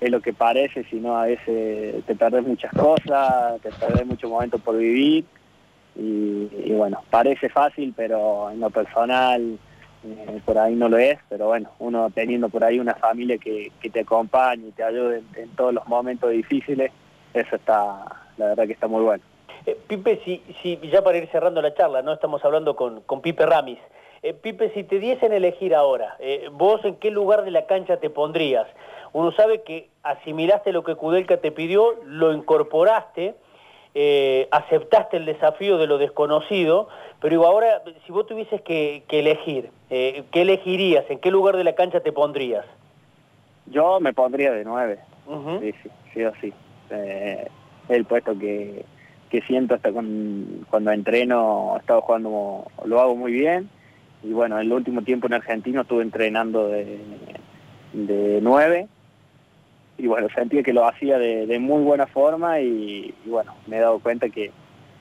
es 0.00 0.10
lo 0.10 0.20
que 0.20 0.32
parece, 0.32 0.84
sino 0.84 1.16
a 1.16 1.26
veces 1.26 2.04
te 2.06 2.14
perdés 2.14 2.46
muchas 2.46 2.72
cosas, 2.72 3.60
te 3.60 3.70
perdés 3.70 4.06
muchos 4.06 4.30
momentos 4.30 4.60
por 4.60 4.76
vivir 4.76 5.24
y, 5.96 6.72
bueno, 6.72 7.02
parece 7.10 7.48
fácil, 7.48 7.92
pero 7.94 8.50
en 8.50 8.60
lo 8.60 8.70
personal 8.70 9.58
eh, 10.04 10.40
por 10.44 10.56
ahí 10.56 10.74
no 10.74 10.88
lo 10.88 10.96
es, 10.96 11.18
pero 11.28 11.48
bueno, 11.48 11.70
uno 11.78 12.10
teniendo 12.14 12.48
por 12.48 12.64
ahí 12.64 12.78
una 12.78 12.94
familia 12.94 13.36
que, 13.36 13.70
te 13.92 14.00
acompañe 14.00 14.68
y 14.68 14.72
te 14.72 14.82
ayude 14.82 15.22
en, 15.36 15.50
todos 15.50 15.74
los 15.74 15.86
momentos 15.86 16.30
difíciles, 16.30 16.90
eso 17.34 17.56
está, 17.56 18.04
la 18.38 18.46
verdad 18.46 18.66
que 18.66 18.72
está 18.72 18.86
muy 18.86 19.02
bueno. 19.02 19.22
Eh, 19.66 19.78
Pipe, 19.86 20.20
si, 20.24 20.42
si, 20.62 20.78
ya 20.90 21.02
para 21.02 21.18
ir 21.18 21.28
cerrando 21.30 21.60
la 21.60 21.74
charla, 21.74 22.00
¿no? 22.00 22.14
Estamos 22.14 22.42
hablando 22.44 22.74
con, 22.76 23.02
con 23.02 23.20
Pipe 23.20 23.44
Ramis. 23.44 23.78
Eh, 24.22 24.34
Pipe, 24.34 24.70
si 24.74 24.84
te 24.84 24.98
diesen 24.98 25.32
elegir 25.32 25.74
ahora, 25.74 26.16
eh, 26.18 26.48
vos 26.52 26.84
en 26.84 26.96
qué 26.96 27.10
lugar 27.10 27.44
de 27.44 27.50
la 27.50 27.66
cancha 27.66 27.98
te 27.98 28.10
pondrías. 28.10 28.66
Uno 29.12 29.32
sabe 29.32 29.62
que 29.62 29.88
asimilaste 30.02 30.72
lo 30.72 30.84
que 30.84 30.94
Kudelka 30.94 31.38
te 31.38 31.50
pidió, 31.50 31.94
lo 32.04 32.32
incorporaste, 32.32 33.34
eh, 33.94 34.48
aceptaste 34.50 35.16
el 35.16 35.26
desafío 35.26 35.78
de 35.78 35.86
lo 35.86 35.98
desconocido, 35.98 36.88
pero 37.20 37.30
digo, 37.30 37.46
ahora, 37.46 37.82
si 38.06 38.12
vos 38.12 38.26
tuvieses 38.26 38.62
que, 38.62 39.02
elegir, 39.10 39.70
¿qué 39.88 40.24
elegirías? 40.32 41.04
¿En 41.10 41.18
qué 41.18 41.30
lugar 41.30 41.56
de 41.56 41.64
la 41.64 41.74
cancha 41.74 42.00
te 42.00 42.12
pondrías? 42.12 42.64
Yo 43.66 44.00
me 44.00 44.12
pondría 44.12 44.52
de 44.52 44.64
nueve, 44.64 45.00
sí, 45.60 45.72
sí, 45.82 45.90
sí 46.14 46.24
o 46.24 46.32
sí. 46.40 46.52
el 47.88 48.04
puesto 48.04 48.38
que, 48.38 48.84
que 49.30 49.40
siento 49.42 49.74
hasta 49.74 49.90
cuando 49.92 50.90
entreno, 50.90 51.74
he 51.76 51.80
estado 51.80 52.00
jugando, 52.02 52.64
lo 52.84 53.00
hago 53.00 53.16
muy 53.16 53.32
bien 53.32 53.70
y 54.22 54.32
bueno, 54.32 54.56
en 54.56 54.66
el 54.66 54.72
último 54.72 55.02
tiempo 55.02 55.28
en 55.28 55.34
Argentina 55.34 55.82
estuve 55.82 56.02
entrenando 56.02 56.68
de, 56.68 56.98
de 57.92 58.40
9 58.42 58.88
y 60.00 60.06
bueno, 60.06 60.28
sentí 60.34 60.62
que 60.62 60.72
lo 60.72 60.86
hacía 60.86 61.18
de, 61.18 61.58
muy 61.58 61.82
buena 61.82 62.06
forma 62.06 62.60
y, 62.60 63.14
bueno, 63.26 63.54
me 63.66 63.76
he 63.76 63.80
dado 63.80 63.98
cuenta 63.98 64.30
que, 64.30 64.50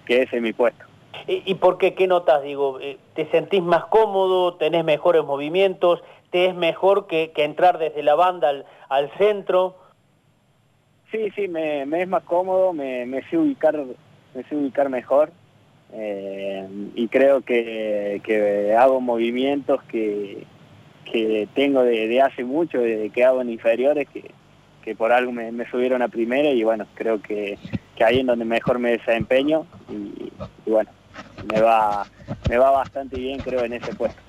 que 0.06 0.24
ese 0.24 0.38
es 0.38 0.42
mi 0.42 0.52
puesto. 0.52 0.86
¿Y, 1.28 1.56
por 1.56 1.78
qué? 1.78 1.94
¿Qué 1.94 2.08
notas? 2.08 2.44
Digo, 2.44 2.80
eh, 2.80 2.98
¿te 3.14 3.26
sentís 3.28 3.62
más 3.62 3.86
cómodo? 3.86 4.56
¿Tenés 4.56 4.84
mejores 4.84 5.24
movimientos? 5.24 6.02
¿Te 6.32 6.48
es 6.48 6.56
mejor 6.56 7.08
que, 7.08 7.32
entrar 7.36 7.78
desde 7.78 8.04
la 8.04 8.16
banda 8.16 8.66
al, 8.90 9.12
centro? 9.18 9.76
Sí, 11.12 11.30
sí, 11.36 11.48
me, 11.48 11.84
es 11.84 12.08
más 12.08 12.24
cómodo, 12.24 12.74
me, 12.74 13.06
me 13.06 13.22
sé 13.30 13.38
ubicar, 13.38 13.78
me 14.34 14.44
sé 14.44 14.56
ubicar 14.56 14.90
mejor. 14.90 15.32
Eh, 15.94 16.68
y 16.96 17.08
creo 17.08 17.42
que, 17.42 18.76
hago 18.78 19.02
movimientos 19.02 19.82
que, 19.84 20.44
que 21.06 21.48
tengo 21.56 21.84
de, 21.84 22.22
hace 22.22 22.44
mucho, 22.44 22.80
desde 22.80 23.10
que 23.10 23.24
hago 23.24 23.42
en 23.42 23.50
inferiores, 23.50 24.08
que, 24.10 24.32
por 24.96 25.12
algo 25.12 25.32
me, 25.32 25.70
subieron 25.70 26.02
a 26.02 26.08
primera 26.08 26.50
y 26.50 26.64
bueno, 26.64 26.86
creo 26.96 27.22
que, 27.22 27.58
ahí 28.04 28.20
es 28.20 28.26
donde 28.26 28.46
mejor 28.46 28.80
me 28.80 28.92
desempeño 28.92 29.66
y, 29.90 30.32
bueno, 30.70 30.90
me 31.52 31.62
va, 31.62 32.06
me 32.50 32.58
va 32.58 32.72
bastante 32.72 33.18
bien 33.18 33.40
creo 33.40 33.64
en 33.64 33.74
ese 33.74 33.94
puesto. 33.94 34.22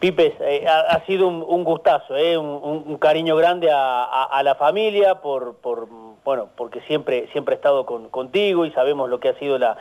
Pipes, 0.00 0.32
eh, 0.40 0.66
ha, 0.66 1.04
sido 1.04 1.28
un, 1.28 1.62
gustazo, 1.62 2.16
eh, 2.16 2.38
un, 2.38 2.96
cariño 2.96 3.36
grande 3.36 3.70
a, 3.70 4.40
la 4.42 4.54
familia 4.54 5.16
por, 5.16 5.56
por, 5.56 5.88
bueno, 6.24 6.48
porque 6.56 6.80
siempre, 6.82 7.28
siempre 7.32 7.54
he 7.54 7.56
estado 7.56 7.84
contigo 7.84 8.64
y 8.64 8.70
sabemos 8.70 9.10
lo 9.10 9.20
que 9.20 9.28
ha 9.28 9.38
sido 9.38 9.58
la, 9.58 9.76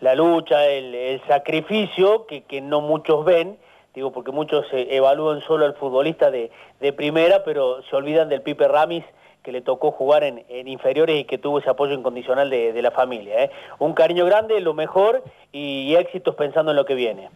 la 0.00 0.14
lucha, 0.14 0.66
el, 0.66 1.20
sacrificio 1.26 2.26
que, 2.26 2.60
no 2.60 2.80
muchos 2.80 3.24
ven, 3.24 3.58
digo 3.94 4.12
porque 4.12 4.30
muchos 4.30 4.66
evalúan 4.72 5.40
solo 5.42 5.64
al 5.64 5.74
futbolista 5.74 6.30
de, 6.30 6.50
primera, 6.96 7.44
pero 7.44 7.82
se 7.82 7.96
olvidan 7.96 8.28
del 8.28 8.42
Pipe 8.42 8.68
Ramis 8.68 9.04
que 9.46 9.52
le 9.52 9.62
tocó 9.62 9.92
jugar 9.92 10.24
en, 10.24 10.42
inferiores 10.66 11.20
y 11.20 11.24
que 11.24 11.38
tuvo 11.38 11.60
ese 11.60 11.70
apoyo 11.70 11.94
incondicional 11.94 12.50
de, 12.50 12.82
la 12.82 12.90
familia. 12.90 13.44
¿eh? 13.44 13.50
Un 13.78 13.92
cariño 13.92 14.26
grande, 14.26 14.60
lo 14.60 14.74
mejor 14.74 15.22
y, 15.52 15.94
éxitos 15.94 16.34
pensando 16.34 16.72
en 16.72 16.76
lo 16.76 16.84
que 16.84 16.96
viene. 16.96 17.30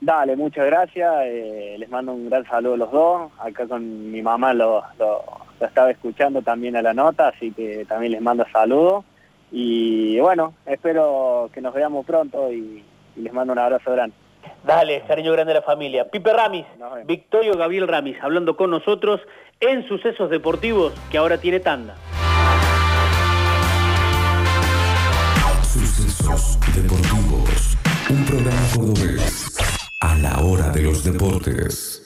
Dale, 0.00 0.34
muchas 0.34 0.66
gracias. 0.66 1.14
Eh, 1.26 1.76
les 1.78 1.88
mando 1.88 2.12
un 2.12 2.28
gran 2.28 2.44
saludo 2.46 2.74
a 2.74 2.76
los 2.78 2.90
dos. 2.90 3.30
Acá 3.38 3.68
con 3.68 4.10
mi 4.10 4.20
mamá 4.22 4.54
lo, 4.54 4.82
lo, 4.98 5.22
estaba 5.60 5.92
escuchando 5.92 6.42
también 6.42 6.74
a 6.74 6.82
la 6.82 6.92
nota, 6.92 7.28
así 7.28 7.52
que 7.52 7.84
también 7.84 8.10
les 8.10 8.20
mando 8.20 8.44
saludos. 8.52 9.04
Y 9.52 10.18
bueno, 10.18 10.52
espero 10.66 11.48
que 11.54 11.60
nos 11.60 11.72
veamos 11.72 12.04
pronto 12.04 12.52
y, 12.52 12.82
les 13.14 13.32
mando 13.32 13.52
un 13.52 13.60
abrazo 13.60 13.92
grande. 13.92 14.16
Dale, 14.64 15.02
cariño 15.06 15.32
grande 15.32 15.52
a 15.52 15.56
la 15.56 15.62
familia. 15.62 16.08
Pipe 16.10 16.32
Ramis, 16.32 16.66
Victorio 17.04 17.56
Gabriel 17.56 17.88
Ramis, 17.88 18.16
hablando 18.22 18.56
con 18.56 18.70
nosotros 18.70 19.20
en 19.60 19.86
Sucesos 19.88 20.30
Deportivos, 20.30 20.92
que 21.10 21.18
ahora 21.18 21.38
tiene 21.38 21.60
tanda. 21.60 21.94
Sucesos 25.62 26.58
Deportivos, 26.74 27.78
un 28.10 28.24
programa 28.24 28.66
cordobés 28.74 29.56
a 30.00 30.14
la 30.16 30.38
hora 30.40 30.70
de 30.70 30.82
los 30.82 31.04
deportes. 31.04 32.05